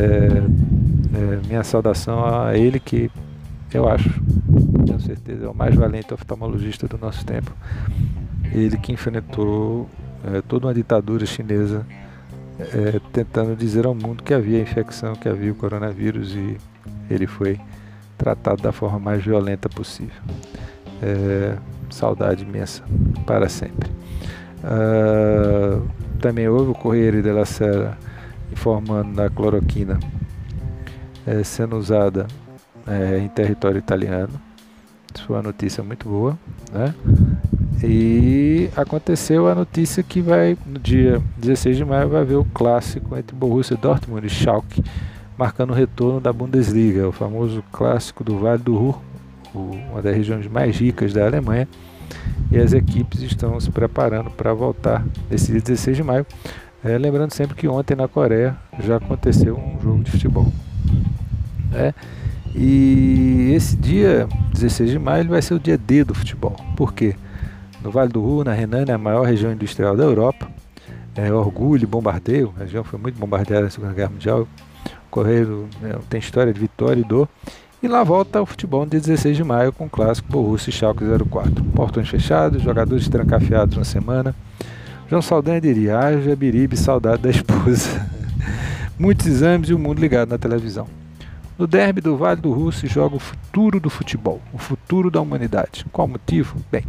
é, 1.18 1.48
minha 1.48 1.64
saudação 1.64 2.24
a 2.26 2.58
ele 2.58 2.80
que 2.80 3.10
eu 3.74 3.88
acho, 3.88 4.10
tenho 4.86 5.00
certeza, 5.00 5.46
é 5.46 5.50
o 5.50 5.54
mais 5.54 5.76
valente 5.76 6.14
oftalmologista 6.14 6.88
do 6.88 6.98
nosso 6.98 7.26
tempo. 7.26 7.52
Ele 8.52 8.78
que 8.78 8.92
enfrentou 8.92 9.90
é, 10.24 10.42
toda 10.42 10.68
uma 10.68 10.74
ditadura 10.74 11.26
chinesa 11.26 11.86
é, 12.60 13.00
tentando 13.12 13.56
dizer 13.56 13.86
ao 13.86 13.96
mundo 13.96 14.24
que 14.24 14.34
havia 14.34 14.62
infecção, 14.62 15.16
que 15.16 15.28
havia 15.28 15.52
o 15.52 15.56
coronavírus 15.56 16.36
e 16.36 16.58
ele 17.10 17.26
foi 17.26 17.60
tratado 18.18 18.62
da 18.62 18.72
forma 18.72 19.00
mais 19.00 19.24
violenta 19.24 19.68
possível. 19.68 20.22
É, 21.02 21.58
saudade 21.90 22.44
imensa 22.44 22.84
para 23.26 23.50
sempre. 23.50 23.90
Uh, 24.64 25.86
também 26.22 26.48
houve 26.48 26.72
o 26.72 26.74
Correio 26.74 27.22
della 27.22 27.46
Sera 27.46 27.98
informando 28.52 29.14
da 29.14 29.30
cloroquina 29.30 30.00
sendo 31.44 31.76
usada 31.76 32.28
é, 32.88 33.20
em 33.20 33.28
território 33.30 33.78
italiano. 33.78 34.34
Isso 35.14 35.26
foi 35.26 35.36
uma 35.36 35.44
notícia 35.44 35.84
muito 35.84 36.08
boa. 36.08 36.38
Né? 36.72 36.94
E 37.84 38.70
aconteceu 38.76 39.48
a 39.48 39.56
notícia 39.56 40.02
que 40.02 40.22
vai, 40.22 40.58
no 40.66 40.80
dia 40.80 41.22
16 41.38 41.78
de 41.78 41.86
maio, 41.86 42.10
vai 42.10 42.22
haver 42.22 42.38
o 42.38 42.46
clássico 42.46 43.16
entre 43.18 43.36
Borussia 43.36 43.76
Dortmund 43.76 44.26
e 44.26 44.30
Schalke, 44.30 44.84
marcando 45.38 45.72
o 45.72 45.74
retorno 45.74 46.20
da 46.20 46.32
Bundesliga, 46.32 47.08
o 47.08 47.12
famoso 47.12 47.64
clássico 47.72 48.24
do 48.24 48.38
Vale 48.40 48.62
do 48.64 48.76
Ruhr, 48.76 49.02
uma 49.54 50.02
das 50.02 50.16
regiões 50.16 50.48
mais 50.48 50.78
ricas 50.78 51.14
da 51.14 51.26
Alemanha. 51.26 51.68
E 52.52 52.58
as 52.58 52.74
equipes 52.74 53.22
estão 53.22 53.60
se 53.60 53.70
preparando 53.72 54.30
para 54.30 54.54
voltar 54.54 55.04
nesse 55.30 55.52
dia 55.52 55.62
16 55.62 55.98
de 55.98 56.04
maio. 56.04 56.26
É, 56.84 56.98
lembrando 56.98 57.34
sempre 57.34 57.56
que 57.56 57.68
ontem 57.68 57.96
na 57.96 58.08
Coreia 58.08 58.56
já 58.80 58.98
aconteceu 58.98 59.58
um 59.58 59.82
jogo 59.82 60.04
de 60.04 60.12
futebol. 60.12 60.52
É, 61.74 61.94
e 62.56 63.54
esse 63.56 63.76
dia 63.76 64.28
16 64.54 64.92
de 64.92 65.00
maio 65.00 65.28
vai 65.28 65.42
ser 65.42 65.54
o 65.54 65.60
dia 65.60 65.78
D 65.78 66.04
do 66.04 66.14
futebol. 66.14 66.56
Por 66.76 66.94
quê? 66.94 67.16
no 67.84 67.92
Vale 67.92 68.10
do 68.10 68.22
Ruhr, 68.22 68.46
na 68.46 68.54
Renânia, 68.54 68.96
a 68.96 68.98
maior 68.98 69.24
região 69.24 69.52
industrial 69.52 69.96
da 69.96 70.04
Europa. 70.04 70.50
É, 71.16 71.32
orgulho, 71.32 71.88
bombardeio, 71.88 72.54
a 72.58 72.62
região 72.62 72.84
foi 72.84 72.98
muito 72.98 73.20
bombardeada 73.20 73.66
na 73.66 73.70
Segunda 73.70 73.94
Guerra 73.94 74.10
Mundial. 74.10 74.48
Correio 75.12 75.68
né, 75.80 75.96
tem 76.10 76.20
história 76.20 76.52
de 76.52 76.60
vitória 76.60 77.00
e 77.00 77.04
dor. 77.04 77.28
E 77.84 77.88
lá 77.88 78.02
volta 78.02 78.42
o 78.42 78.46
futebol 78.46 78.86
no 78.86 78.90
dia 78.90 79.02
16 79.02 79.36
de 79.36 79.44
maio 79.44 79.74
com 79.74 79.86
o 79.86 79.90
clássico 79.90 80.32
Borussia 80.32 80.70
e 80.70 80.74
Schalke 80.74 81.04
04. 81.30 81.64
Portões 81.76 82.08
fechados, 82.08 82.64
jogadores 82.64 83.08
trancafiados 83.10 83.78
na 83.78 83.84
semana. 83.84 84.34
João 85.10 85.22
Saldanha 85.22 85.60
diria, 85.60 86.00
haja 86.00 86.36
biribe, 86.36 86.78
saudade 86.78 87.22
da 87.22 87.30
esposa. 87.30 88.08
Muitos 88.98 89.28
exames 89.28 89.70
e 89.70 89.74
o 89.74 89.80
mundo 89.80 90.00
ligado 90.00 90.30
na 90.30 90.38
televisão. 90.38 90.88
No 91.64 91.68
derby 91.68 92.02
do 92.02 92.18
Vale 92.18 92.42
do 92.42 92.52
Rio 92.52 92.74
se 92.74 92.88
joga 92.88 93.16
o 93.16 93.20
futuro 93.20 93.80
do 93.80 93.90
futebol, 93.90 94.42
o 94.52 94.58
futuro 94.58 95.10
da 95.10 95.22
humanidade. 95.22 95.86
Qual 95.94 96.06
motivo? 96.06 96.58
Bem, 96.70 96.84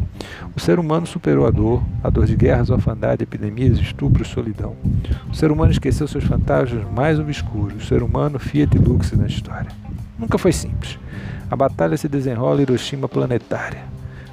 o 0.52 0.58
ser 0.58 0.80
humano 0.80 1.06
superou 1.06 1.46
a 1.46 1.50
dor, 1.52 1.80
a 2.02 2.10
dor 2.10 2.26
de 2.26 2.34
guerras, 2.34 2.70
orfandade, 2.70 3.22
epidemias, 3.22 3.78
estupros, 3.78 4.26
solidão. 4.26 4.74
O 5.30 5.32
ser 5.36 5.52
humano 5.52 5.70
esqueceu 5.70 6.08
seus 6.08 6.24
fantasmas 6.24 6.84
mais 6.90 7.20
obscuros. 7.20 7.84
O 7.84 7.86
ser 7.86 8.02
humano, 8.02 8.40
Fiat 8.40 8.76
Lux 8.76 9.12
na 9.12 9.28
história. 9.28 9.70
Nunca 10.18 10.38
foi 10.38 10.50
simples. 10.50 10.98
A 11.48 11.54
batalha 11.54 11.96
se 11.96 12.08
desenrola 12.08 12.58
em 12.58 12.62
Hiroshima 12.62 13.08
planetária. 13.08 13.84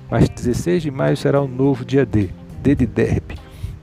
Mas 0.10 0.28
16 0.28 0.82
de 0.82 0.90
maio 0.90 1.16
será 1.16 1.40
o 1.40 1.48
novo 1.48 1.86
dia 1.86 2.04
D, 2.04 2.32
D 2.64 2.74
de 2.74 2.88
derby. 2.88 3.38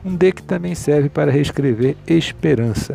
Um 0.05 0.13
D 0.17 0.33
que 0.33 0.43
também 0.43 0.75
serve 0.75 1.09
para 1.09 1.31
reescrever 1.31 1.97
esperança 2.05 2.95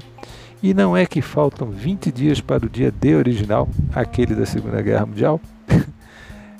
e 0.64 0.74
não 0.74 0.96
é 0.96 1.06
que 1.06 1.22
faltam 1.22 1.70
20 1.70 2.10
dias 2.10 2.40
para 2.40 2.66
o 2.66 2.70
dia 2.70 2.90
D 2.90 3.16
original, 3.16 3.68
aquele 3.94 4.34
da 4.34 4.46
Segunda 4.46 4.82
Guerra 4.82 5.06
Mundial? 5.06 5.42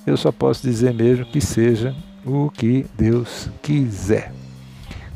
Eu 0.06 0.18
só 0.18 0.30
posso 0.30 0.62
dizer 0.62 0.94
mesmo 0.94 1.26
que 1.26 1.40
seja 1.40 1.96
o 2.26 2.52
que 2.52 2.86
Deus 2.98 3.50
quiser. 3.62 4.34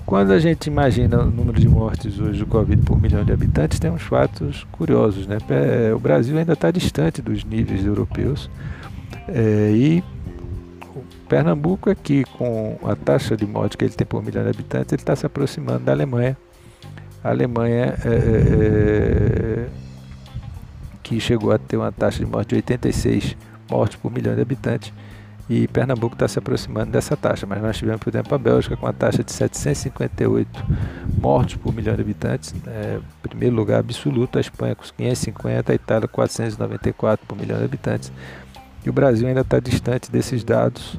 Quando 0.06 0.32
a 0.32 0.40
gente 0.40 0.68
imagina 0.68 1.20
o 1.20 1.30
número 1.30 1.60
de 1.60 1.68
mortes 1.68 2.18
hoje 2.18 2.40
do 2.40 2.46
Covid 2.46 2.82
por 2.84 2.98
milhão 2.98 3.26
de 3.26 3.34
habitantes, 3.34 3.78
tem 3.78 3.92
uns 3.92 4.04
fatos 4.04 4.66
curiosos. 4.72 5.28
Né? 5.28 5.38
O 5.94 6.00
Brasil 6.00 6.38
ainda 6.38 6.54
está 6.54 6.72
distante 6.72 7.22
dos 7.22 7.44
níveis 7.44 7.86
europeus 7.86 8.50
é, 9.28 9.70
e 9.76 10.02
Pernambuco 11.28 11.90
aqui, 11.90 12.24
com 12.38 12.80
a 12.84 12.96
taxa 12.96 13.36
de 13.36 13.46
morte 13.46 13.78
que 13.78 13.84
ele 13.84 13.94
tem 13.94 14.08
por 14.08 14.24
milhão 14.24 14.44
de 14.44 14.50
habitantes, 14.50 14.94
ele 14.94 15.02
está 15.02 15.16
se 15.16 15.26
aproximando 15.26 15.80
da 15.80 15.92
Alemanha, 15.92 16.38
a 17.24 17.30
Alemanha 17.30 17.96
é, 18.04 18.10
é, 18.10 19.66
é, 19.66 19.68
que 21.04 21.20
chegou 21.20 21.52
a 21.52 21.58
ter 21.58 21.78
uma 21.78 21.92
taxa 21.92 22.20
de 22.20 22.26
morte 22.26 22.50
de 22.50 22.56
86 22.56 23.36
mortes 23.70 23.98
por 23.98 24.12
milhão 24.12 24.36
de 24.36 24.42
habitantes 24.42 24.94
e 25.50 25.68
Pernambuco 25.68 26.14
está 26.14 26.28
se 26.28 26.38
aproximando 26.38 26.92
dessa 26.92 27.16
taxa, 27.16 27.46
mas 27.46 27.62
nós 27.62 27.78
tivemos, 27.78 28.02
por 28.02 28.10
exemplo, 28.10 28.36
a 28.36 28.38
Bélgica 28.38 28.76
com 28.76 28.86
a 28.86 28.92
taxa 28.92 29.24
de 29.24 29.32
758 29.32 30.66
mortes 31.22 31.56
por 31.56 31.74
milhão 31.74 31.96
de 31.96 32.02
habitantes, 32.02 32.54
é, 32.68 33.00
primeiro 33.22 33.56
lugar 33.56 33.80
absoluto, 33.80 34.38
a 34.38 34.42
Espanha 34.42 34.76
com 34.76 34.84
550, 34.84 35.72
a 35.72 35.76
Itália 35.76 36.08
494 36.08 37.26
por 37.26 37.38
milhão 37.38 37.58
de 37.58 37.64
habitantes, 37.64 38.12
e 38.86 38.90
o 38.90 38.94
Brasil 38.94 39.28
ainda 39.28 39.42
está 39.42 39.60
distante 39.60 40.12
desses 40.12 40.44
dados 40.44 40.98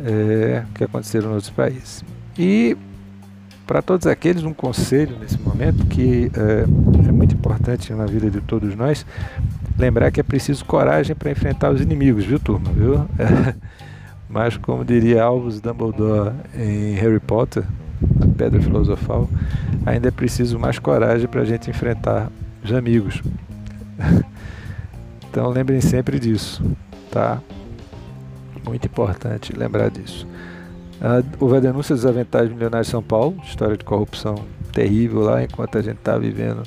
é, 0.00 0.64
que 0.74 0.84
aconteceram 0.84 1.30
em 1.30 1.34
outros 1.34 1.50
países. 1.50 2.04
E 2.38 2.76
para 3.68 3.82
todos 3.82 4.06
aqueles, 4.06 4.44
um 4.44 4.54
conselho 4.54 5.18
nesse 5.20 5.38
momento 5.38 5.84
que 5.84 6.32
é, 6.34 6.62
é 7.06 7.12
muito 7.12 7.34
importante 7.34 7.92
na 7.92 8.06
vida 8.06 8.30
de 8.30 8.40
todos 8.40 8.74
nós, 8.74 9.04
lembrar 9.78 10.10
que 10.10 10.18
é 10.18 10.22
preciso 10.22 10.64
coragem 10.64 11.14
para 11.14 11.30
enfrentar 11.30 11.70
os 11.70 11.82
inimigos, 11.82 12.24
viu, 12.24 12.40
turma? 12.40 12.70
Viu? 12.72 12.94
É, 13.18 13.54
mas, 14.26 14.56
como 14.56 14.86
diria 14.86 15.22
Albus 15.22 15.60
Dumbledore 15.60 16.32
em 16.56 16.94
Harry 16.94 17.20
Potter, 17.20 17.62
a 18.22 18.38
Pedra 18.38 18.58
Filosofal, 18.58 19.28
ainda 19.84 20.08
é 20.08 20.10
preciso 20.10 20.58
mais 20.58 20.78
coragem 20.78 21.28
para 21.28 21.42
a 21.42 21.44
gente 21.44 21.68
enfrentar 21.68 22.32
os 22.64 22.72
amigos. 22.72 23.22
Então, 25.30 25.50
lembrem 25.50 25.78
sempre 25.82 26.18
disso, 26.18 26.64
tá? 27.12 27.38
Muito 28.64 28.86
importante 28.86 29.54
lembrar 29.54 29.90
disso. 29.90 30.26
Uh, 30.98 31.24
houve 31.38 31.56
a 31.56 31.60
denúncia 31.60 31.94
dos 31.94 32.04
aventais 32.04 32.50
milionários 32.50 32.88
de 32.88 32.90
São 32.90 33.02
Paulo, 33.02 33.40
história 33.44 33.76
de 33.76 33.84
corrupção 33.84 34.34
terrível 34.72 35.20
lá, 35.20 35.42
enquanto 35.42 35.78
a 35.78 35.82
gente 35.82 35.98
está 35.98 36.18
vivendo 36.18 36.64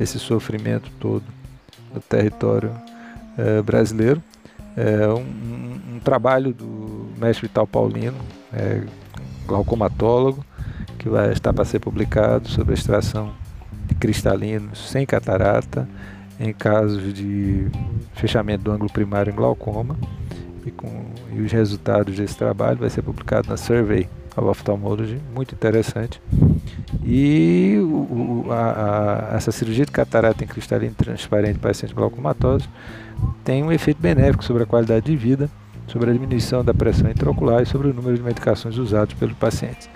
esse 0.00 0.18
sofrimento 0.18 0.90
todo 0.98 1.22
no 1.94 2.00
território 2.00 2.72
uh, 3.38 3.62
brasileiro. 3.62 4.22
É 4.76 5.08
um, 5.08 5.96
um, 5.96 6.00
trabalho 6.00 6.52
do 6.52 7.08
mestre 7.18 7.48
Vital 7.48 7.66
Paulino, 7.66 8.16
glaucomatólogo, 9.44 10.44
que 10.98 11.08
vai 11.08 11.32
estar 11.32 11.52
para 11.52 11.64
ser 11.64 11.80
publicado 11.80 12.48
sobre 12.48 12.72
a 12.72 12.74
extração 12.74 13.32
de 13.86 13.96
cristalinos 13.96 14.88
sem 14.88 15.04
catarata 15.04 15.88
em 16.38 16.52
casos 16.52 17.12
de 17.12 17.66
fechamento 18.14 18.62
do 18.62 18.70
ângulo 18.70 18.92
primário 18.92 19.32
em 19.32 19.34
glaucoma 19.34 19.96
e, 20.68 20.70
com, 20.70 20.88
e 21.32 21.40
os 21.40 21.50
resultados 21.50 22.16
desse 22.16 22.36
trabalho 22.36 22.78
vai 22.78 22.90
ser 22.90 23.02
publicado 23.02 23.48
na 23.48 23.56
Survey 23.56 24.08
of 24.36 24.48
Ophthalmology, 24.48 25.20
muito 25.34 25.54
interessante. 25.54 26.20
E 27.04 27.76
o, 27.80 28.46
a, 28.50 29.32
a, 29.32 29.36
essa 29.36 29.50
cirurgia 29.50 29.84
de 29.84 29.90
catarata 29.90 30.44
em 30.44 30.46
cristalino 30.46 30.94
transparente 30.94 31.58
para 31.58 31.70
pacientes 31.70 31.94
glaucomatosos 31.94 32.68
tem 33.44 33.62
um 33.62 33.72
efeito 33.72 34.00
benéfico 34.00 34.44
sobre 34.44 34.62
a 34.62 34.66
qualidade 34.66 35.06
de 35.06 35.16
vida, 35.16 35.50
sobre 35.88 36.10
a 36.10 36.12
diminuição 36.12 36.62
da 36.62 36.72
pressão 36.72 37.10
intraocular 37.10 37.62
e 37.62 37.66
sobre 37.66 37.88
o 37.88 37.94
número 37.94 38.16
de 38.16 38.22
medicações 38.22 38.76
usadas 38.76 39.14
pelos 39.14 39.34
pacientes. 39.34 39.88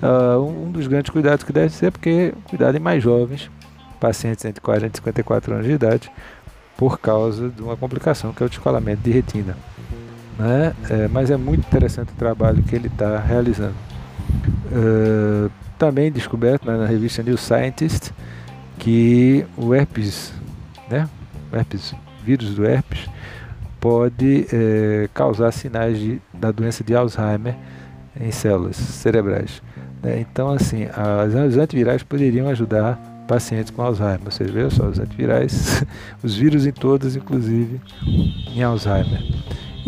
Uh, 0.00 0.40
um 0.40 0.70
dos 0.70 0.86
grandes 0.86 1.10
cuidados 1.10 1.44
que 1.44 1.52
deve 1.52 1.70
ser 1.70 1.90
porque 1.90 2.32
cuidado 2.48 2.76
em 2.76 2.80
mais 2.80 3.02
jovens, 3.02 3.50
pacientes 3.98 4.44
entre 4.44 4.60
40 4.60 4.86
e 4.86 4.96
54 4.98 5.54
anos 5.54 5.66
de 5.66 5.72
idade, 5.72 6.12
por 6.76 7.00
causa 7.00 7.48
de 7.48 7.60
uma 7.60 7.76
complicação 7.76 8.32
que 8.32 8.42
é 8.42 8.46
o 8.46 8.48
descolamento 8.48 9.02
de 9.02 9.10
retina 9.10 9.56
né? 10.38 10.74
É, 10.88 11.08
mas 11.08 11.30
é 11.30 11.36
muito 11.36 11.66
interessante 11.66 12.12
o 12.12 12.16
trabalho 12.16 12.62
que 12.62 12.74
ele 12.74 12.86
está 12.86 13.18
realizando. 13.18 13.74
Uh, 14.70 15.50
também 15.78 16.12
descoberto 16.12 16.66
né, 16.66 16.76
na 16.76 16.86
revista 16.86 17.22
New 17.22 17.36
Scientist 17.36 18.12
que 18.78 19.46
o 19.56 19.74
herpes, 19.74 20.32
né? 20.90 21.08
O 21.52 21.56
herpes, 21.56 21.94
vírus 22.24 22.54
do 22.54 22.64
herpes, 22.64 23.08
pode 23.80 24.46
é, 24.52 25.08
causar 25.14 25.52
sinais 25.52 25.98
de, 25.98 26.20
da 26.34 26.50
doença 26.50 26.82
de 26.82 26.94
Alzheimer 26.94 27.54
em 28.20 28.30
células 28.30 28.76
cerebrais. 28.76 29.62
Né? 30.02 30.20
Então, 30.20 30.50
assim, 30.50 30.84
as, 30.84 31.34
os 31.34 31.56
antivirais 31.56 32.02
poderiam 32.02 32.48
ajudar 32.48 32.96
pacientes 33.26 33.70
com 33.70 33.82
Alzheimer. 33.82 34.20
Vocês 34.24 34.50
veem 34.50 34.70
só, 34.70 34.86
os 34.86 34.98
antivirais, 34.98 35.84
os 36.22 36.36
vírus 36.36 36.66
em 36.66 36.72
todas, 36.72 37.14
inclusive 37.14 37.80
em 38.54 38.62
Alzheimer. 38.62 39.22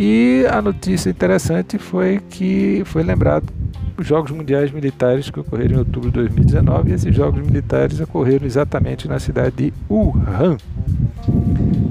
E 0.03 0.47
a 0.51 0.63
notícia 0.63 1.11
interessante 1.11 1.77
foi 1.77 2.23
que 2.31 2.83
foi 2.87 3.03
lembrado 3.03 3.53
os 3.99 4.07
Jogos 4.07 4.31
Mundiais 4.31 4.73
Militares 4.73 5.29
que 5.29 5.39
ocorreram 5.39 5.75
em 5.75 5.79
outubro 5.81 6.09
de 6.09 6.15
2019 6.15 6.91
e 6.91 6.95
esses 6.95 7.15
Jogos 7.15 7.43
Militares 7.43 8.01
ocorreram 8.01 8.47
exatamente 8.47 9.07
na 9.07 9.19
cidade 9.19 9.57
de 9.57 9.75
Wuhan. 9.91 10.57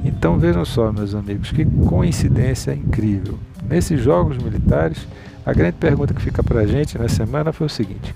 Então 0.04 0.40
vejam 0.40 0.66
só, 0.66 0.92
meus 0.92 1.14
amigos, 1.14 1.52
que 1.52 1.64
coincidência 1.64 2.74
incrível. 2.74 3.38
Nesses 3.70 4.02
Jogos 4.02 4.40
Militares, 4.40 5.08
a 5.46 5.54
grande 5.54 5.76
pergunta 5.76 6.12
que 6.12 6.22
fica 6.24 6.42
para 6.42 6.62
a 6.62 6.66
gente 6.66 6.98
na 6.98 7.08
semana 7.08 7.54
foi 7.54 7.68
o 7.68 7.70
seguinte: 7.70 8.16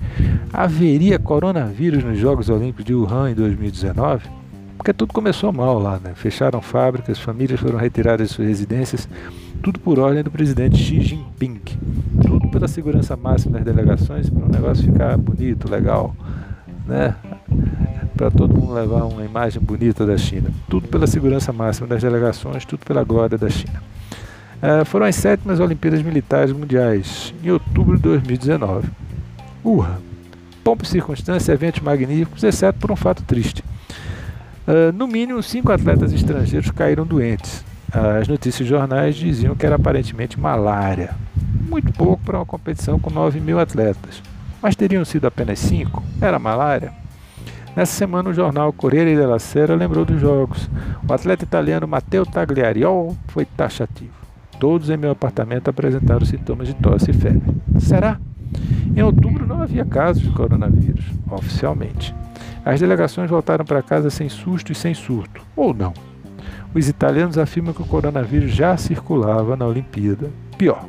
haveria 0.51 1.19
coronavírus 1.19 2.03
nos 2.03 2.17
Jogos 2.17 2.49
Olímpicos 2.49 2.85
de 2.85 2.95
Wuhan 2.95 3.29
em 3.29 3.35
2019? 3.35 4.27
Porque 4.75 4.91
tudo 4.91 5.13
começou 5.13 5.53
mal 5.53 5.77
lá, 5.77 5.99
né? 6.03 6.13
Fecharam 6.15 6.61
fábricas, 6.61 7.19
famílias 7.19 7.59
foram 7.59 7.77
retiradas 7.77 8.29
de 8.29 8.33
suas 8.33 8.47
residências, 8.47 9.07
tudo 9.63 9.79
por 9.79 9.97
ordem 9.97 10.21
do 10.21 10.29
presidente 10.29 10.77
Xi 10.77 11.01
Jinping. 11.01 11.61
Tudo 12.21 12.49
pela 12.49 12.67
segurança 12.67 13.15
máxima 13.15 13.57
das 13.57 13.63
delegações, 13.63 14.29
para 14.29 14.45
o 14.45 14.49
negócio 14.49 14.83
ficar 14.83 15.17
bonito, 15.17 15.71
legal, 15.71 16.13
né? 16.85 17.15
Para 18.17 18.29
todo 18.29 18.53
mundo 18.53 18.73
levar 18.73 19.05
uma 19.05 19.23
imagem 19.23 19.61
bonita 19.61 20.05
da 20.05 20.17
China. 20.17 20.51
Tudo 20.69 20.89
pela 20.89 21.07
segurança 21.07 21.53
máxima 21.53 21.87
das 21.87 22.01
delegações, 22.01 22.65
tudo 22.65 22.85
pela 22.85 23.05
glória 23.05 23.37
da 23.37 23.49
China. 23.49 23.81
Uh, 24.61 24.83
foram 24.83 25.05
as 25.05 25.15
sétimas 25.15 25.61
Olimpíadas 25.61 26.01
Militares 26.01 26.51
Mundiais, 26.51 27.33
em 27.41 27.49
outubro 27.49 27.95
de 27.95 28.03
2019. 28.03 28.89
Urra! 29.63 29.97
Pompa 30.61 30.83
e 30.83 30.87
circunstância, 30.87 31.53
eventos 31.53 31.81
magníficos, 31.81 32.43
exceto 32.43 32.79
por 32.79 32.91
um 32.91 32.95
fato 32.97 33.23
triste. 33.23 33.63
Uh, 34.67 34.91
no 34.93 35.07
mínimo, 35.07 35.41
cinco 35.41 35.71
atletas 35.71 36.11
estrangeiros 36.11 36.69
caíram 36.71 37.05
doentes. 37.05 37.63
As 37.93 38.27
notícias 38.27 38.67
jornais 38.67 39.15
diziam 39.15 39.55
que 39.55 39.63
era 39.63 39.75
aparentemente 39.75 40.39
malária. 40.39 41.13
Muito 41.69 41.93
pouco 41.93 42.23
para 42.23 42.39
uma 42.39 42.45
competição 42.45 42.97
com 42.97 43.11
9 43.11 43.39
mil 43.39 43.59
atletas. 43.59 44.19
Mas 44.59 44.75
teriam 44.75 45.05
sido 45.05 45.27
apenas 45.27 45.59
cinco? 45.59 46.01
Era 46.19 46.39
malária? 46.39 46.91
Nessa 47.75 47.93
semana, 47.93 48.31
o 48.31 48.33
jornal 48.33 48.73
Corriere 48.73 49.15
della 49.15 49.37
Sera 49.37 49.75
lembrou 49.75 50.05
dos 50.05 50.19
jogos. 50.19 50.67
O 51.07 51.13
atleta 51.13 51.43
italiano 51.43 51.87
Matteo 51.87 52.25
Tagliariol 52.25 53.15
foi 53.27 53.45
taxativo. 53.45 54.13
Todos 54.59 54.89
em 54.89 54.97
meu 54.97 55.11
apartamento 55.11 55.67
apresentaram 55.69 56.25
sintomas 56.25 56.67
de 56.67 56.73
tosse 56.73 57.11
e 57.11 57.13
febre. 57.13 57.55
Será? 57.79 58.19
Em 58.95 59.03
outubro 59.03 59.45
não 59.45 59.61
havia 59.61 59.85
casos 59.85 60.23
de 60.23 60.31
coronavírus, 60.31 61.05
oficialmente. 61.29 62.15
As 62.65 62.79
delegações 62.79 63.29
voltaram 63.29 63.65
para 63.65 63.83
casa 63.83 64.09
sem 64.09 64.29
susto 64.29 64.71
e 64.71 64.75
sem 64.75 64.95
surto, 64.95 65.45
ou 65.55 65.75
não. 65.75 65.93
Os 66.73 66.87
italianos 66.87 67.37
afirmam 67.37 67.73
que 67.73 67.81
o 67.81 67.85
coronavírus 67.85 68.51
já 68.51 68.75
circulava 68.75 69.55
na 69.55 69.65
Olimpíada. 69.67 70.29
Pior, 70.57 70.85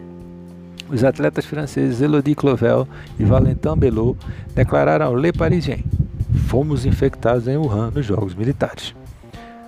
os 0.90 1.04
atletas 1.04 1.44
franceses 1.44 2.00
Elodie 2.00 2.34
Clovel 2.34 2.88
e 3.18 3.24
Valentin 3.24 3.76
Belot 3.76 4.18
declararam 4.54 5.06
ao 5.06 5.14
Le 5.14 5.32
Parisien: 5.32 5.84
Fomos 6.46 6.86
infectados 6.86 7.48
em 7.48 7.56
Wuhan 7.56 7.90
nos 7.90 8.06
Jogos 8.06 8.34
Militares. 8.34 8.94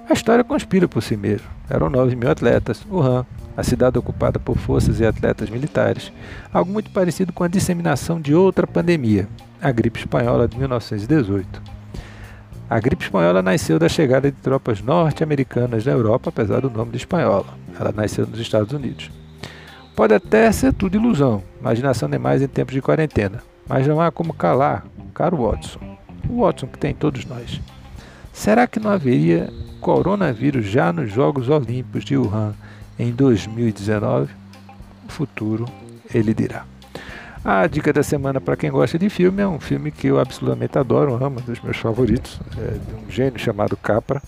A 0.08 0.12
história 0.12 0.44
conspira 0.44 0.86
por 0.86 1.02
si 1.02 1.16
mesmo. 1.16 1.48
Eram 1.68 1.90
9 1.90 2.14
mil 2.14 2.30
atletas. 2.30 2.86
Wuhan, 2.90 3.26
a 3.56 3.62
cidade 3.62 3.98
ocupada 3.98 4.38
por 4.38 4.56
forças 4.56 5.00
e 5.00 5.06
atletas 5.06 5.50
militares, 5.50 6.12
algo 6.52 6.70
muito 6.70 6.90
parecido 6.90 7.32
com 7.32 7.42
a 7.42 7.48
disseminação 7.48 8.20
de 8.20 8.34
outra 8.34 8.66
pandemia, 8.66 9.28
a 9.60 9.72
gripe 9.72 9.98
espanhola 9.98 10.46
de 10.46 10.58
1918. 10.58 11.75
A 12.68 12.80
gripe 12.80 13.04
espanhola 13.04 13.42
nasceu 13.42 13.78
da 13.78 13.88
chegada 13.88 14.28
de 14.28 14.36
tropas 14.38 14.80
norte-americanas 14.80 15.86
na 15.86 15.92
Europa, 15.92 16.30
apesar 16.30 16.60
do 16.60 16.68
nome 16.68 16.90
de 16.90 16.96
espanhola. 16.96 17.46
Ela 17.78 17.92
nasceu 17.92 18.26
nos 18.26 18.40
Estados 18.40 18.72
Unidos. 18.72 19.08
Pode 19.94 20.12
até 20.12 20.50
ser 20.50 20.72
tudo 20.72 20.96
ilusão, 20.96 21.44
imaginação 21.60 22.10
demais 22.10 22.42
em 22.42 22.48
tempos 22.48 22.74
de 22.74 22.82
quarentena, 22.82 23.40
mas 23.68 23.86
não 23.86 24.00
há 24.00 24.10
como 24.10 24.34
calar 24.34 24.84
caro 25.14 25.46
Watson. 25.46 25.78
O 26.28 26.42
Watson 26.42 26.66
que 26.66 26.78
tem 26.78 26.92
todos 26.92 27.24
nós. 27.24 27.60
Será 28.32 28.66
que 28.66 28.80
não 28.80 28.90
haveria 28.90 29.48
coronavírus 29.80 30.66
já 30.66 30.92
nos 30.92 31.10
Jogos 31.10 31.48
Olímpicos 31.48 32.04
de 32.04 32.16
Wuhan 32.16 32.52
em 32.98 33.12
2019? 33.12 34.30
O 35.08 35.12
futuro 35.12 35.66
ele 36.12 36.34
dirá. 36.34 36.66
A 37.48 37.68
dica 37.68 37.92
da 37.92 38.02
semana 38.02 38.40
para 38.40 38.56
quem 38.56 38.72
gosta 38.72 38.98
de 38.98 39.08
filme 39.08 39.40
é 39.40 39.46
um 39.46 39.60
filme 39.60 39.92
que 39.92 40.08
eu 40.08 40.18
absolutamente 40.18 40.76
adoro, 40.76 41.14
amo, 41.14 41.38
um 41.38 41.42
dos 41.44 41.60
meus 41.60 41.76
favoritos, 41.76 42.40
é 42.58 42.72
de 42.72 42.94
um 42.96 43.08
gênio 43.08 43.38
chamado 43.38 43.76
Capra. 43.76 44.20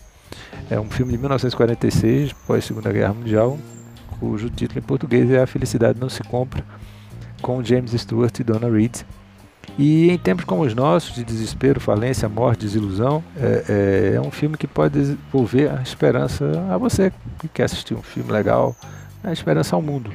É 0.71 0.79
um 0.79 0.89
filme 0.89 1.11
de 1.11 1.19
1946, 1.19 2.33
pós 2.47 2.65
Segunda 2.65 2.93
Guerra 2.93 3.13
Mundial, 3.13 3.59
cujo 4.21 4.49
título 4.49 4.79
em 4.79 4.83
português 4.83 5.29
é 5.33 5.43
A 5.43 5.49
Felicidade 5.49 5.99
Não 5.99 6.09
Se 6.09 6.23
Compra, 6.23 6.65
com 7.43 7.61
James 7.61 7.91
Stewart 7.91 8.39
e 8.39 8.45
Donna 8.45 8.71
Reed. 8.71 8.99
E 9.77 10.13
em 10.13 10.17
tempos 10.17 10.45
como 10.45 10.63
os 10.63 10.73
nossos, 10.73 11.17
de 11.17 11.25
desespero, 11.25 11.81
falência, 11.81 12.29
morte, 12.29 12.61
desilusão, 12.61 13.25
é, 13.37 13.65
é, 13.69 14.15
é 14.15 14.21
um 14.21 14.31
filme 14.31 14.57
que 14.57 14.69
pode 14.69 14.97
devolver 14.97 15.77
a 15.77 15.83
esperança 15.83 16.45
a 16.71 16.79
você 16.79 17.13
que 17.41 17.49
quer 17.49 17.65
assistir 17.65 17.95
um 17.95 18.03
filme 18.03 18.31
legal, 18.31 18.77
a 19.25 19.33
esperança 19.33 19.75
ao 19.75 19.83
mundo. 19.83 20.13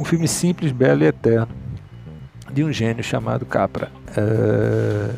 Um 0.00 0.04
filme 0.04 0.26
simples, 0.26 0.72
belo 0.72 1.04
e 1.04 1.06
eterno 1.06 1.61
de 2.52 2.62
um 2.62 2.72
gênio 2.72 3.02
chamado 3.02 3.46
Capra. 3.46 3.90
Uh, 4.10 5.14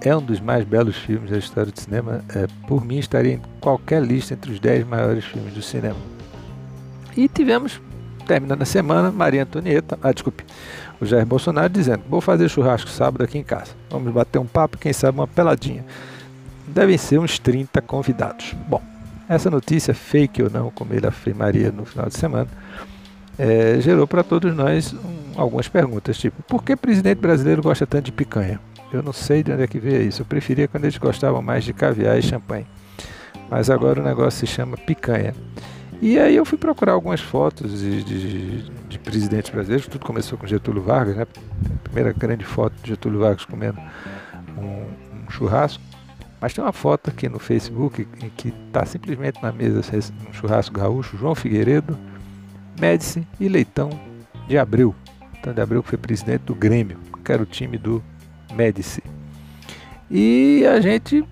é 0.00 0.16
um 0.16 0.22
dos 0.22 0.40
mais 0.40 0.64
belos 0.64 0.96
filmes 0.96 1.30
da 1.30 1.38
história 1.38 1.72
do 1.72 1.80
cinema. 1.80 2.24
Uh, 2.30 2.66
por 2.66 2.84
mim, 2.84 2.98
estaria 2.98 3.34
em 3.34 3.42
qualquer 3.60 4.02
lista 4.02 4.34
entre 4.34 4.52
os 4.52 4.60
10 4.60 4.86
maiores 4.86 5.24
filmes 5.24 5.54
do 5.54 5.62
cinema. 5.62 5.98
E 7.16 7.28
tivemos, 7.28 7.80
terminando 8.26 8.62
a 8.62 8.66
semana, 8.66 9.10
Maria 9.10 9.44
Antonieta, 9.44 9.98
ah, 10.02 10.12
desculpe, 10.12 10.44
o 11.00 11.06
Jair 11.06 11.24
Bolsonaro 11.24 11.68
dizendo: 11.68 12.02
Vou 12.08 12.20
fazer 12.20 12.48
churrasco 12.48 12.90
sábado 12.90 13.22
aqui 13.24 13.38
em 13.38 13.44
casa. 13.44 13.72
Vamos 13.90 14.12
bater 14.12 14.38
um 14.38 14.46
papo, 14.46 14.76
quem 14.76 14.92
sabe 14.92 15.18
uma 15.18 15.26
peladinha. 15.26 15.84
Devem 16.66 16.98
ser 16.98 17.18
uns 17.18 17.38
30 17.38 17.80
convidados. 17.80 18.54
Bom, 18.68 18.82
essa 19.28 19.50
notícia, 19.50 19.94
fake 19.94 20.42
ou 20.42 20.50
não, 20.50 20.70
como 20.70 20.92
ele 20.92 21.06
afirmaria 21.06 21.70
no 21.70 21.84
final 21.84 22.06
de 22.06 22.16
semana, 22.16 22.48
é, 23.38 23.80
gerou 23.80 24.06
para 24.06 24.22
todos 24.22 24.54
nós 24.54 24.92
um, 24.92 25.40
algumas 25.40 25.68
perguntas, 25.68 26.16
tipo, 26.18 26.42
por 26.44 26.62
que 26.62 26.74
presidente 26.76 27.18
brasileiro 27.18 27.62
gosta 27.62 27.86
tanto 27.86 28.06
de 28.06 28.12
picanha? 28.12 28.60
Eu 28.92 29.02
não 29.02 29.12
sei 29.12 29.42
de 29.42 29.52
onde 29.52 29.62
é 29.62 29.66
que 29.66 29.78
veio 29.78 30.02
isso. 30.02 30.22
Eu 30.22 30.26
preferia 30.26 30.68
quando 30.68 30.84
eles 30.84 30.96
gostavam 30.96 31.42
mais 31.42 31.64
de 31.64 31.72
caviar 31.72 32.18
e 32.18 32.22
champanhe. 32.22 32.66
Mas 33.50 33.68
agora 33.68 34.00
o 34.00 34.04
negócio 34.04 34.46
se 34.46 34.46
chama 34.46 34.76
picanha. 34.76 35.34
E 36.00 36.18
aí 36.18 36.36
eu 36.36 36.44
fui 36.44 36.58
procurar 36.58 36.92
algumas 36.92 37.20
fotos 37.20 37.80
de, 37.80 38.02
de, 38.04 38.70
de 38.88 38.98
presidentes 38.98 39.50
brasileiros. 39.50 39.86
Tudo 39.88 40.04
começou 40.04 40.38
com 40.38 40.46
Getúlio 40.46 40.82
Vargas, 40.82 41.16
né? 41.16 41.22
A 41.24 41.78
primeira 41.82 42.12
grande 42.12 42.44
foto 42.44 42.74
de 42.82 42.90
Getúlio 42.90 43.20
Vargas 43.20 43.44
comendo 43.44 43.80
um, 44.56 44.62
um 45.26 45.30
churrasco. 45.30 45.82
Mas 46.40 46.52
tem 46.52 46.62
uma 46.62 46.72
foto 46.72 47.10
aqui 47.10 47.28
no 47.28 47.38
Facebook 47.38 48.06
em 48.22 48.30
que 48.30 48.52
está 48.68 48.84
simplesmente 48.84 49.42
na 49.42 49.50
mesa 49.50 49.80
um 50.28 50.32
churrasco 50.32 50.74
gaúcho, 50.74 51.16
João 51.16 51.34
Figueiredo, 51.34 51.98
Médici 52.80 53.26
e 53.40 53.48
Leitão 53.48 53.90
de 54.46 54.58
Abreu. 54.58 54.94
Leitão 55.32 55.52
de 55.52 55.60
Abreu 55.60 55.82
foi 55.82 55.98
presidente 55.98 56.42
do 56.42 56.54
Grêmio, 56.54 56.98
que 57.24 57.32
era 57.32 57.42
o 57.42 57.46
time 57.46 57.78
do 57.78 58.02
Médici. 58.54 59.02
E 60.10 60.64
a 60.66 60.80
gente 60.80 61.24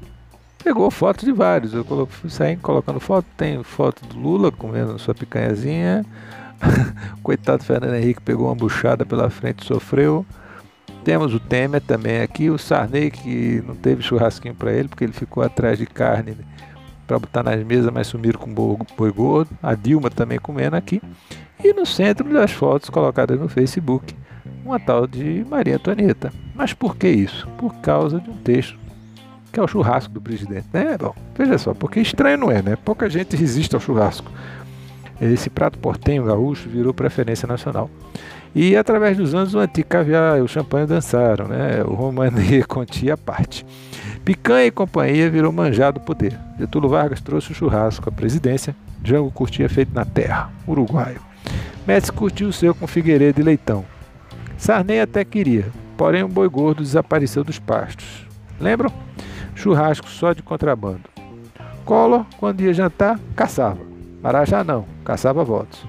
pegou 0.63 0.91
fotos 0.91 1.25
de 1.25 1.33
vários. 1.33 1.75
Eu 1.75 1.87
saindo 2.29 2.61
colocando 2.61 2.99
foto. 2.99 3.27
Tem 3.37 3.63
foto 3.63 4.05
do 4.07 4.19
Lula 4.19 4.51
comendo 4.51 4.99
sua 4.99 5.15
picanhazinha. 5.15 6.05
Coitado 7.23 7.63
Fernando 7.63 7.95
Henrique 7.95 8.21
pegou 8.21 8.47
uma 8.47 8.55
buchada 8.55 9.05
pela 9.05 9.31
frente 9.31 9.65
sofreu. 9.65 10.25
Temos 11.05 11.35
o 11.35 11.41
Temer 11.41 11.83
também 11.83 12.23
aqui, 12.23 12.49
o 12.49 12.57
Sarney 12.57 13.11
que 13.11 13.63
não 13.67 13.75
teve 13.75 14.03
churrasquinho 14.03 14.55
para 14.55 14.73
ele 14.73 14.89
porque 14.89 15.05
ele 15.05 15.13
ficou 15.13 15.43
atrás 15.43 15.79
de 15.79 15.85
carne 15.85 16.35
para 17.07 17.19
botar 17.19 17.43
nas 17.43 17.63
mesas, 17.65 17.91
mas 17.93 18.07
sumiram 18.07 18.39
com 18.39 18.53
boi 18.53 19.13
gordo. 19.13 19.51
A 19.63 19.75
Dilma 19.75 20.11
também 20.11 20.39
comendo 20.39 20.77
aqui. 20.77 21.01
E 21.63 21.73
no 21.73 21.87
centro 21.87 22.29
das 22.33 22.51
fotos 22.51 22.91
colocadas 22.91 23.39
no 23.39 23.49
Facebook, 23.49 24.15
uma 24.65 24.81
tal 24.81 25.07
de 25.07 25.45
Maria 25.49 25.77
Antonieta. 25.77 26.33
Mas 26.55 26.73
por 26.73 26.97
que 26.97 27.09
isso? 27.09 27.47
Por 27.59 27.75
causa 27.77 28.21
de 28.21 28.31
um 28.31 28.37
texto 28.37 28.79
que 29.53 29.61
é 29.61 29.63
o 29.63 29.69
churrasco 29.69 30.13
do 30.13 30.21
presidente. 30.21 30.67
Né? 30.73 30.99
Bom, 30.99 31.15
veja 31.39 31.57
só, 31.59 31.73
porque 31.73 32.01
estranho 32.01 32.37
não 32.37 32.51
é, 32.51 32.61
né? 32.61 32.77
Pouca 32.77 33.09
gente 33.09 33.37
resiste 33.37 33.75
ao 33.75 33.81
churrasco. 33.81 34.31
Esse 35.33 35.49
prato 35.49 35.79
portenho 35.79 36.25
gaúcho 36.25 36.69
virou 36.69 36.93
preferência 36.93 37.47
nacional. 37.47 37.91
E 38.55 38.77
através 38.77 39.17
dos 39.17 39.35
anos 39.35 39.55
o 39.55 39.59
antigo 39.59 39.89
caviar 39.89 40.39
e 40.39 40.43
o 40.43 40.47
champanhe 40.47 40.87
dançaram, 40.87 41.49
né? 41.49 41.83
O 41.83 41.95
romanê 41.95 42.63
contia 42.69 43.17
parte. 43.17 43.67
Picanha 44.25 44.67
e 44.67 44.71
companhia 44.71 45.29
virou 45.29 45.51
manjado 45.51 45.99
poder. 46.01 46.39
Getúlio 46.59 46.89
Vargas 46.89 47.21
trouxe 47.21 47.53
o 47.53 47.55
churrasco 47.55 48.09
à 48.09 48.13
presidência, 48.13 48.77
Jango 49.03 49.31
curtia 49.31 49.69
feito 49.69 49.93
na 49.95 50.05
terra, 50.05 50.51
uruguaio. 50.69 51.21
Médici 51.87 52.13
curtiu 52.13 52.49
o 52.49 52.53
seu 52.53 52.75
com 52.75 52.87
Figueiredo 52.87 53.41
e 53.41 53.45
Leitão. 53.45 53.85
Sarney 54.57 55.01
até 55.01 55.25
queria, 55.25 55.67
porém 55.97 56.23
um 56.23 56.29
boi 56.29 56.49
gordo 56.49 56.83
desapareceu 56.83 57.43
dos 57.43 57.59
pastos. 57.59 58.27
Lembram? 58.61 58.91
Churrasco 59.55 60.09
só 60.09 60.33
de 60.33 60.43
contrabando. 60.43 61.03
Collor, 61.85 62.25
quando 62.39 62.63
ia 62.63 62.73
jantar, 62.73 63.19
caçava. 63.37 63.94
Marajá 64.25 64.65
não, 64.65 64.87
caçava 65.05 65.45
votos. 65.45 65.85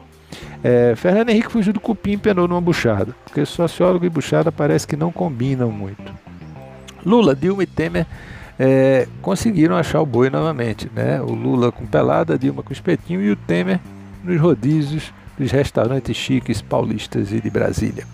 É, 0.62 0.94
Fernando 0.98 1.30
Henrique 1.30 1.50
fugiu 1.50 1.72
do 1.72 1.80
cupim 1.80 2.12
e 2.12 2.18
penou 2.18 2.50
numa 2.50 2.60
buchada, 2.60 3.16
porque 3.24 3.46
sociólogo 3.46 4.04
e 4.06 4.10
buchada 4.10 4.52
parece 4.52 4.86
que 4.86 4.98
não 4.98 5.10
combinam 5.10 5.72
muito. 5.72 6.14
Lula, 7.06 7.34
Dilma 7.34 7.64
e 7.64 7.66
Temer 7.66 8.06
é, 8.60 9.08
conseguiram 9.22 9.78
achar 9.78 10.02
o 10.02 10.06
boi 10.06 10.30
novamente. 10.30 10.92
Né? 10.94 11.22
O 11.22 11.34
Lula 11.34 11.72
com 11.72 11.86
pelada, 11.86 12.38
Dilma 12.38 12.62
com 12.62 12.74
espetinho 12.74 13.22
e 13.22 13.32
o 13.32 13.38
Temer 13.38 13.80
nos 14.22 14.38
rodízios 14.42 15.14
dos 15.40 15.50
restaurantes 15.50 16.18
chiques 16.18 16.62
paulistas 16.62 17.32
e 17.32 17.40
de 17.40 17.50
Brasília. 17.50 18.06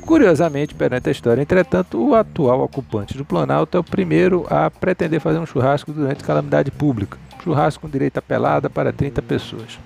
Curiosamente, 0.00 0.74
perante 0.74 1.10
a 1.10 1.12
história, 1.12 1.42
entretanto, 1.42 2.02
o 2.02 2.14
atual 2.14 2.62
ocupante 2.62 3.18
do 3.18 3.24
Planalto 3.24 3.76
é 3.76 3.80
o 3.80 3.84
primeiro 3.84 4.46
a 4.48 4.70
pretender 4.70 5.20
fazer 5.20 5.38
um 5.38 5.46
churrasco 5.46 5.92
durante 5.92 6.24
calamidade 6.24 6.70
pública. 6.70 7.18
Churrasco 7.42 7.82
com 7.82 7.88
direito 7.88 8.18
a 8.18 8.22
pelada 8.22 8.70
para 8.70 8.92
30 8.92 9.20
pessoas. 9.22 9.78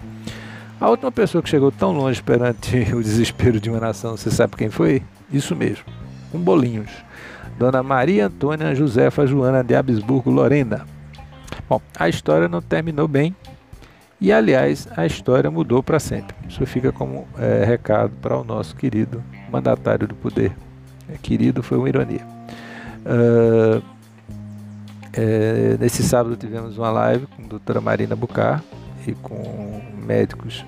A 0.78 0.90
última 0.90 1.10
pessoa 1.10 1.42
que 1.42 1.48
chegou 1.48 1.72
tão 1.72 1.92
longe 1.92 2.22
perante 2.22 2.76
o 2.94 3.02
desespero 3.02 3.58
de 3.58 3.70
uma 3.70 3.80
nação, 3.80 4.16
você 4.16 4.30
sabe 4.30 4.56
quem 4.56 4.70
foi? 4.70 5.02
Isso 5.32 5.56
mesmo, 5.56 5.84
com 6.30 6.38
bolinhos. 6.38 6.90
Dona 7.58 7.82
Maria 7.82 8.26
Antônia 8.26 8.74
Josefa 8.74 9.26
Joana 9.26 9.64
de 9.64 9.74
Habsburgo 9.74 10.30
Lorena. 10.30 10.84
Bom, 11.68 11.80
a 11.98 12.08
história 12.08 12.46
não 12.46 12.60
terminou 12.60 13.08
bem 13.08 13.34
E 14.20 14.30
aliás, 14.30 14.86
a 14.96 15.06
história 15.06 15.50
mudou 15.50 15.82
para 15.82 15.98
sempre. 15.98 16.36
Isso 16.46 16.64
fica 16.66 16.92
como 16.92 17.26
é, 17.38 17.64
recado 17.64 18.12
para 18.20 18.36
o 18.36 18.44
nosso 18.44 18.76
querido 18.76 19.24
mandatário 19.50 20.06
do 20.06 20.14
poder. 20.14 20.52
É, 21.08 21.16
querido 21.16 21.62
foi 21.62 21.78
uma 21.78 21.88
ironia. 21.88 22.26
Uh, 23.06 23.82
é, 25.16 25.76
nesse 25.80 26.02
sábado 26.02 26.36
tivemos 26.36 26.76
uma 26.76 26.90
live 26.90 27.26
com 27.26 27.42
a 27.42 27.46
doutora 27.46 27.80
Marina 27.80 28.14
Bucar 28.14 28.62
e 29.06 29.12
com 29.14 29.80
médicos 30.04 30.64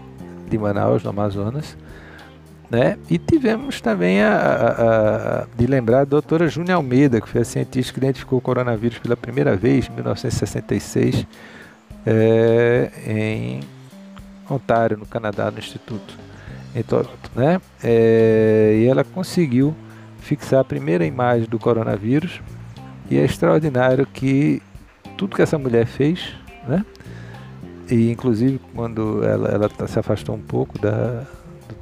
de 0.48 0.56
Manaus, 0.56 1.04
no 1.04 1.10
Amazonas. 1.10 1.76
Né? 2.70 2.98
E 3.10 3.18
tivemos 3.18 3.80
também 3.80 4.22
a, 4.22 4.36
a, 4.36 5.42
a, 5.42 5.46
de 5.56 5.66
lembrar 5.66 6.00
a 6.00 6.04
doutora 6.04 6.48
Júnia 6.48 6.76
Almeida, 6.76 7.20
que 7.20 7.28
foi 7.28 7.42
a 7.42 7.44
cientista 7.44 7.92
que 7.92 7.98
identificou 7.98 8.38
o 8.38 8.42
coronavírus 8.42 8.98
pela 8.98 9.16
primeira 9.16 9.54
vez 9.54 9.86
em 9.88 9.92
1966 9.92 11.26
é, 12.06 12.90
em 13.06 13.60
Ontário, 14.48 14.96
no 14.96 15.06
Canadá, 15.06 15.50
no 15.50 15.58
Instituto, 15.58 16.14
em 16.74 16.82
Toronto. 16.82 17.30
Né? 17.34 17.60
É, 17.82 18.78
e 18.82 18.86
ela 18.86 19.04
conseguiu 19.04 19.74
fixar 20.20 20.60
a 20.60 20.64
primeira 20.64 21.04
imagem 21.04 21.48
do 21.48 21.58
coronavírus 21.58 22.40
e 23.10 23.18
é 23.18 23.24
extraordinário 23.24 24.06
que 24.06 24.62
tudo 25.16 25.34
que 25.34 25.42
essa 25.42 25.58
mulher 25.58 25.86
fez, 25.86 26.34
né? 26.66 26.84
e 27.90 28.10
inclusive 28.10 28.60
quando 28.74 29.24
ela, 29.24 29.48
ela 29.48 29.68
tá, 29.68 29.86
se 29.86 29.98
afastou 29.98 30.34
um 30.34 30.40
pouco 30.40 30.78
da, 30.78 31.24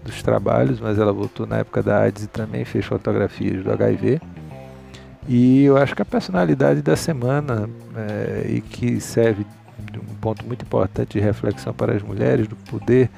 dos 0.04 0.22
trabalhos, 0.22 0.80
mas 0.80 0.98
ela 0.98 1.12
voltou 1.12 1.46
na 1.46 1.58
época 1.58 1.82
da 1.82 2.00
AIDS 2.02 2.24
e 2.24 2.28
também 2.28 2.64
fez 2.64 2.84
fotografias 2.84 3.62
do 3.62 3.72
HIV. 3.72 4.20
E 5.28 5.64
eu 5.64 5.76
acho 5.76 5.94
que 5.94 6.02
a 6.02 6.04
personalidade 6.04 6.80
da 6.82 6.94
semana, 6.94 7.68
é, 7.96 8.46
e 8.48 8.60
que 8.60 9.00
serve 9.00 9.44
de 9.90 9.98
um 9.98 10.14
ponto 10.20 10.46
muito 10.46 10.64
importante 10.64 11.18
de 11.18 11.20
reflexão 11.20 11.74
para 11.74 11.94
as 11.94 12.02
mulheres, 12.02 12.46
do 12.46 12.54
poder 12.54 13.10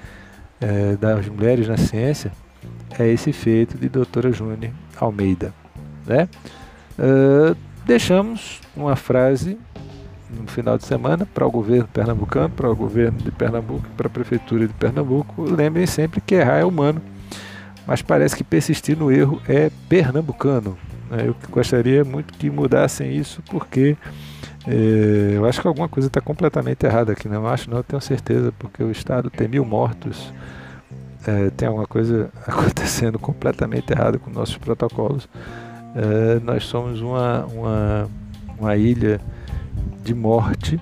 é, 0.60 0.96
das 0.96 1.28
mulheres 1.28 1.68
na 1.68 1.76
ciência, 1.76 2.32
é 2.98 3.06
esse 3.06 3.32
feito 3.32 3.76
de 3.76 3.88
doutora 3.88 4.32
Júnior 4.32 4.72
Almeida. 4.98 5.52
Né? 6.06 6.28
Uh, 6.98 7.54
deixamos 7.88 8.60
uma 8.76 8.94
frase 8.94 9.58
no 10.30 10.46
final 10.46 10.76
de 10.76 10.84
semana 10.84 11.24
para 11.24 11.46
o 11.46 11.50
governo 11.50 11.88
pernambucano, 11.88 12.50
para 12.50 12.70
o 12.70 12.76
governo 12.76 13.16
de 13.16 13.30
Pernambuco, 13.30 13.88
para 13.96 14.08
a 14.08 14.10
prefeitura 14.10 14.68
de 14.68 14.74
Pernambuco. 14.74 15.42
Lembrem 15.42 15.86
sempre 15.86 16.20
que 16.20 16.34
errar 16.34 16.58
é 16.58 16.64
humano, 16.66 17.00
mas 17.86 18.02
parece 18.02 18.36
que 18.36 18.44
persistir 18.44 18.94
no 18.94 19.10
erro 19.10 19.40
é 19.48 19.70
pernambucano. 19.88 20.76
Né? 21.10 21.28
Eu 21.28 21.36
gostaria 21.48 22.04
muito 22.04 22.34
que 22.34 22.50
mudassem 22.50 23.16
isso, 23.16 23.42
porque 23.50 23.96
é, 24.66 25.32
eu 25.36 25.46
acho 25.46 25.62
que 25.62 25.66
alguma 25.66 25.88
coisa 25.88 26.08
está 26.08 26.20
completamente 26.20 26.84
errada 26.84 27.12
aqui. 27.12 27.26
Não 27.26 27.46
acho, 27.48 27.70
não, 27.70 27.82
tenho 27.82 28.02
certeza, 28.02 28.52
porque 28.58 28.82
o 28.82 28.90
Estado 28.90 29.30
tem 29.30 29.48
mil 29.48 29.64
mortos. 29.64 30.30
É, 31.26 31.48
tem 31.56 31.66
alguma 31.66 31.86
coisa 31.86 32.28
acontecendo 32.46 33.18
completamente 33.18 33.90
errada 33.90 34.18
com 34.18 34.30
nossos 34.30 34.58
protocolos. 34.58 35.26
É, 35.98 36.38
nós 36.44 36.64
somos 36.64 37.00
uma, 37.00 37.44
uma, 37.46 38.08
uma 38.56 38.76
ilha 38.76 39.20
de 40.04 40.14
morte 40.14 40.80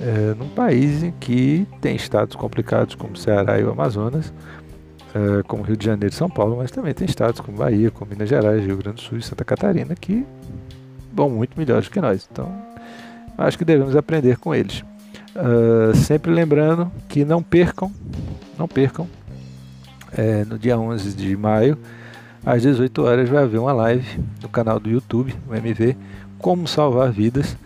é, 0.00 0.34
num 0.38 0.48
país 0.48 1.02
em 1.02 1.12
que 1.12 1.68
tem 1.82 1.94
estados 1.94 2.34
complicados 2.34 2.94
como 2.94 3.14
Ceará 3.14 3.60
e 3.60 3.64
o 3.64 3.70
Amazonas, 3.70 4.32
é, 5.14 5.42
como 5.42 5.62
Rio 5.62 5.76
de 5.76 5.84
Janeiro 5.84 6.14
e 6.14 6.16
São 6.16 6.30
Paulo, 6.30 6.56
mas 6.56 6.70
também 6.70 6.94
tem 6.94 7.04
estados 7.04 7.42
como 7.42 7.58
Bahia, 7.58 7.90
como 7.90 8.10
Minas 8.10 8.26
Gerais, 8.26 8.64
Rio 8.64 8.78
Grande 8.78 8.96
do 8.96 9.02
Sul 9.02 9.18
e 9.18 9.22
Santa 9.22 9.44
Catarina 9.44 9.94
que 9.94 10.24
vão 11.12 11.28
muito 11.28 11.58
melhores 11.58 11.88
que 11.88 12.00
nós. 12.00 12.26
Então, 12.32 12.50
acho 13.36 13.58
que 13.58 13.66
devemos 13.66 13.94
aprender 13.94 14.38
com 14.38 14.54
eles. 14.54 14.82
Uh, 15.36 15.94
sempre 15.94 16.32
lembrando 16.32 16.90
que 17.06 17.22
não 17.22 17.42
percam, 17.42 17.92
não 18.58 18.66
percam, 18.66 19.06
é, 20.16 20.42
no 20.44 20.58
dia 20.58 20.78
11 20.78 21.12
de 21.12 21.36
maio, 21.36 21.76
às 22.44 22.62
18 22.62 23.02
horas, 23.02 23.28
vai 23.28 23.42
haver 23.42 23.58
uma 23.58 23.72
live 23.72 24.20
no 24.42 24.48
canal 24.48 24.78
do 24.78 24.90
YouTube, 24.90 25.34
o 25.48 25.54
MV, 25.54 25.96
Como 26.38 26.68
Salvar 26.68 27.10
Vidas 27.10 27.56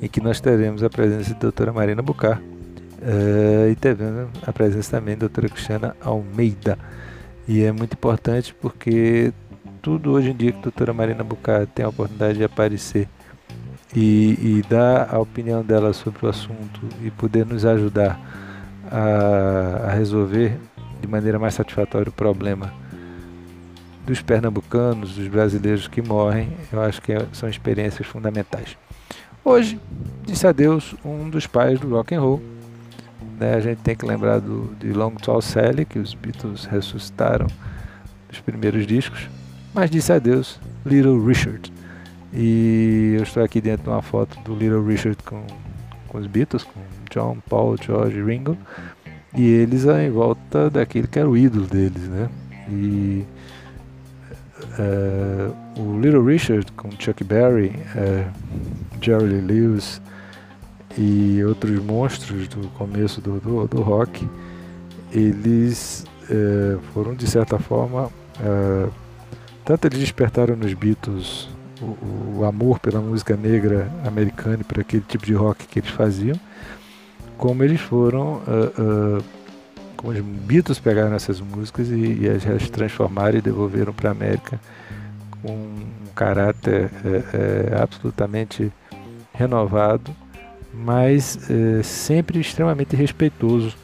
em 0.00 0.08
que 0.08 0.20
nós 0.20 0.40
teremos 0.40 0.82
a 0.82 0.90
presença 0.90 1.32
da 1.34 1.40
doutora 1.40 1.72
Marina 1.72 2.02
Bucar 2.02 2.38
uh, 2.38 3.70
e 3.70 3.74
teremos 3.76 4.28
a 4.46 4.52
presença 4.52 4.98
também 4.98 5.14
da 5.14 5.20
doutora 5.20 5.48
Cristiana 5.48 5.96
Almeida. 6.00 6.78
E 7.48 7.62
é 7.62 7.72
muito 7.72 7.94
importante 7.94 8.54
porque 8.60 9.32
tudo 9.80 10.12
hoje 10.12 10.30
em 10.30 10.36
dia 10.36 10.52
que 10.52 10.58
a 10.58 10.62
doutora 10.62 10.92
Marina 10.92 11.24
Bucar 11.24 11.66
tem 11.66 11.84
a 11.84 11.88
oportunidade 11.88 12.38
de 12.38 12.44
aparecer 12.44 13.08
e, 13.94 14.36
e 14.40 14.64
dar 14.68 15.14
a 15.14 15.18
opinião 15.18 15.62
dela 15.62 15.92
sobre 15.92 16.26
o 16.26 16.28
assunto 16.28 16.80
e 17.02 17.10
poder 17.10 17.46
nos 17.46 17.64
ajudar 17.64 18.20
a, 18.90 19.88
a 19.88 19.90
resolver 19.92 20.58
de 21.00 21.06
maneira 21.06 21.38
mais 21.38 21.54
satisfatória 21.54 22.10
o 22.10 22.12
problema 22.12 22.72
dos 24.06 24.22
pernambucanos, 24.22 25.16
dos 25.16 25.26
brasileiros 25.26 25.88
que 25.88 26.00
morrem, 26.00 26.48
eu 26.72 26.80
acho 26.80 27.02
que 27.02 27.12
são 27.32 27.48
experiências 27.48 28.06
fundamentais. 28.06 28.76
Hoje, 29.44 29.80
disse 30.24 30.46
adeus 30.46 30.94
um 31.04 31.28
dos 31.28 31.46
pais 31.46 31.78
do 31.80 31.90
rock 31.90 32.14
and 32.14 32.20
roll. 32.20 32.42
Né? 33.38 33.54
A 33.54 33.60
gente 33.60 33.78
tem 33.78 33.96
que 33.96 34.06
lembrar 34.06 34.40
do, 34.40 34.74
de 34.78 34.92
Long 34.92 35.14
Tall 35.14 35.42
Sally, 35.42 35.84
que 35.84 35.98
os 35.98 36.14
Beatles 36.14 36.64
ressuscitaram 36.64 37.46
nos 38.28 38.40
primeiros 38.40 38.86
discos, 38.86 39.28
mas 39.74 39.90
disse 39.90 40.12
adeus 40.12 40.58
Little 40.84 41.24
Richard. 41.24 41.72
E 42.32 43.14
eu 43.16 43.22
estou 43.22 43.42
aqui 43.42 43.60
dentro 43.60 43.84
de 43.84 43.88
uma 43.90 44.02
foto 44.02 44.38
do 44.40 44.54
Little 44.54 44.84
Richard 44.84 45.16
com, 45.24 45.44
com 46.08 46.18
os 46.18 46.26
Beatles, 46.26 46.64
com 46.64 46.80
John, 47.10 47.38
Paul, 47.48 47.76
George 47.80 48.22
Ringo, 48.22 48.56
e 49.34 49.48
eles 49.48 49.84
em 49.84 50.10
volta 50.10 50.70
daquele 50.70 51.06
que 51.06 51.18
era 51.18 51.28
o 51.28 51.36
ídolo 51.36 51.66
deles, 51.66 52.08
né? 52.08 52.28
E 52.68 53.24
uh, 54.78 55.80
o 55.80 56.00
Little 56.00 56.24
Richard 56.24 56.70
com 56.72 56.90
Chuck 56.98 57.22
Berry, 57.24 57.72
uh, 57.94 58.30
Jerry 59.00 59.26
Lee 59.26 59.40
Lewis 59.40 60.00
e 60.96 61.42
outros 61.44 61.82
monstros 61.82 62.48
do 62.48 62.68
começo 62.70 63.20
do, 63.20 63.38
do, 63.40 63.66
do 63.66 63.82
rock, 63.82 64.28
eles 65.12 66.04
uh, 66.24 66.80
foram 66.92 67.14
de 67.14 67.26
certa 67.26 67.58
forma, 67.58 68.10
tanto 69.64 69.86
eles 69.86 69.98
despertaram 69.98 70.56
nos 70.56 70.74
Beatles 70.74 71.48
o, 71.80 72.38
o, 72.38 72.44
amor 72.44 72.78
pela 72.78 73.00
música 73.00 73.36
negra 73.36 73.90
americana 74.04 74.58
e 74.60 74.64
por 74.64 74.80
aquele 74.80 75.04
tipo 75.06 75.24
de 75.24 75.34
rock 75.34 75.66
que 75.66 75.78
eles 75.78 75.90
faziam, 75.90 76.38
como 77.36 77.62
eles 77.62 77.80
foram 77.80 78.42
como 79.96 80.12
os 80.12 80.20
Beatles 80.20 80.78
pegaram 80.78 81.14
essas 81.14 81.40
músicas 81.40 81.88
e, 81.88 82.20
e 82.20 82.28
as 82.28 82.70
transformaram 82.70 83.38
e 83.38 83.40
devolveram 83.40 83.92
para 83.92 84.10
a 84.10 84.12
América 84.12 84.60
com 85.42 85.52
um 85.52 86.12
caráter 86.14 86.90
é, 87.04 87.70
é, 87.72 87.82
absolutamente 87.82 88.72
renovado, 89.32 90.14
mas 90.72 91.50
é, 91.50 91.82
sempre 91.82 92.40
extremamente 92.40 92.96
respeitoso 92.96 93.76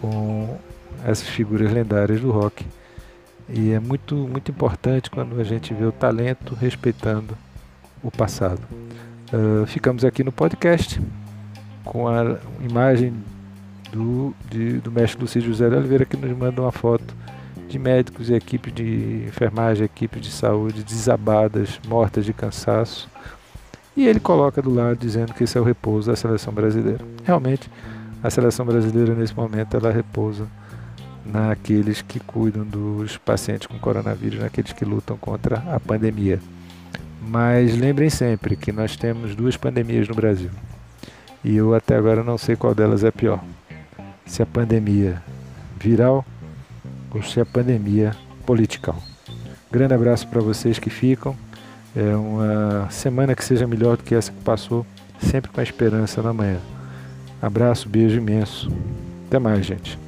com 0.00 0.58
essas 1.04 1.28
figuras 1.28 1.72
lendárias 1.72 2.20
do 2.20 2.30
rock. 2.30 2.64
E 3.48 3.72
é 3.72 3.78
muito, 3.78 4.14
muito 4.14 4.50
importante 4.50 5.10
quando 5.10 5.40
a 5.40 5.44
gente 5.44 5.72
vê 5.72 5.84
o 5.84 5.92
talento 5.92 6.54
respeitando 6.54 7.36
o 8.02 8.10
passado. 8.10 8.60
Uh, 9.32 9.66
ficamos 9.66 10.04
aqui 10.04 10.22
no 10.22 10.32
podcast 10.32 11.00
com 11.84 12.08
a 12.08 12.38
imagem 12.60 13.14
do, 13.90 14.34
de, 14.50 14.74
do 14.78 14.90
mestre 14.90 15.20
Lucídio 15.20 15.48
José 15.48 15.68
de 15.68 15.76
Oliveira, 15.76 16.04
que 16.04 16.16
nos 16.16 16.36
manda 16.36 16.60
uma 16.60 16.72
foto 16.72 17.14
de 17.68 17.78
médicos 17.78 18.30
e 18.30 18.34
equipes 18.34 18.72
de 18.72 19.24
enfermagem, 19.26 19.84
equipes 19.84 20.22
de 20.22 20.30
saúde 20.30 20.82
desabadas, 20.82 21.80
mortas 21.86 22.24
de 22.24 22.32
cansaço. 22.32 23.08
E 23.96 24.06
ele 24.06 24.20
coloca 24.20 24.60
do 24.62 24.72
lado 24.72 24.98
dizendo 24.98 25.32
que 25.32 25.44
esse 25.44 25.56
é 25.56 25.60
o 25.60 25.64
repouso 25.64 26.10
da 26.10 26.16
seleção 26.16 26.52
brasileira. 26.52 27.04
Realmente, 27.24 27.70
a 28.22 28.30
seleção 28.30 28.64
brasileira 28.64 29.14
nesse 29.14 29.34
momento 29.34 29.76
ela 29.76 29.90
repousa 29.90 30.46
naqueles 31.24 32.02
que 32.02 32.20
cuidam 32.20 32.64
dos 32.64 33.16
pacientes 33.16 33.66
com 33.66 33.78
coronavírus, 33.78 34.38
naqueles 34.38 34.72
que 34.72 34.84
lutam 34.84 35.16
contra 35.16 35.58
a 35.74 35.80
pandemia. 35.80 36.38
Mas 37.20 37.76
lembrem 37.76 38.08
sempre 38.08 38.54
que 38.54 38.70
nós 38.70 38.96
temos 38.96 39.34
duas 39.34 39.56
pandemias 39.56 40.06
no 40.08 40.14
Brasil. 40.14 40.50
E 41.42 41.56
eu 41.56 41.74
até 41.74 41.96
agora 41.96 42.22
não 42.22 42.38
sei 42.38 42.54
qual 42.54 42.74
delas 42.74 43.02
é 43.02 43.10
pior 43.10 43.42
se 44.26 44.42
a 44.42 44.46
pandemia 44.46 45.22
viral 45.80 46.24
ou 47.10 47.22
se 47.22 47.40
a 47.40 47.46
pandemia 47.46 48.14
political. 48.44 48.96
Grande 49.70 49.94
abraço 49.94 50.26
para 50.28 50.40
vocês 50.40 50.78
que 50.78 50.90
ficam. 50.90 51.36
É 51.94 52.14
uma 52.14 52.88
semana 52.90 53.34
que 53.34 53.44
seja 53.44 53.66
melhor 53.66 53.96
do 53.96 54.02
que 54.02 54.14
essa 54.14 54.30
que 54.30 54.42
passou, 54.42 54.84
sempre 55.18 55.50
com 55.50 55.60
a 55.60 55.62
esperança 55.62 56.22
na 56.22 56.32
manhã. 56.32 56.58
Abraço, 57.40 57.88
beijo 57.88 58.18
imenso. 58.18 58.70
Até 59.26 59.38
mais, 59.38 59.64
gente. 59.64 59.98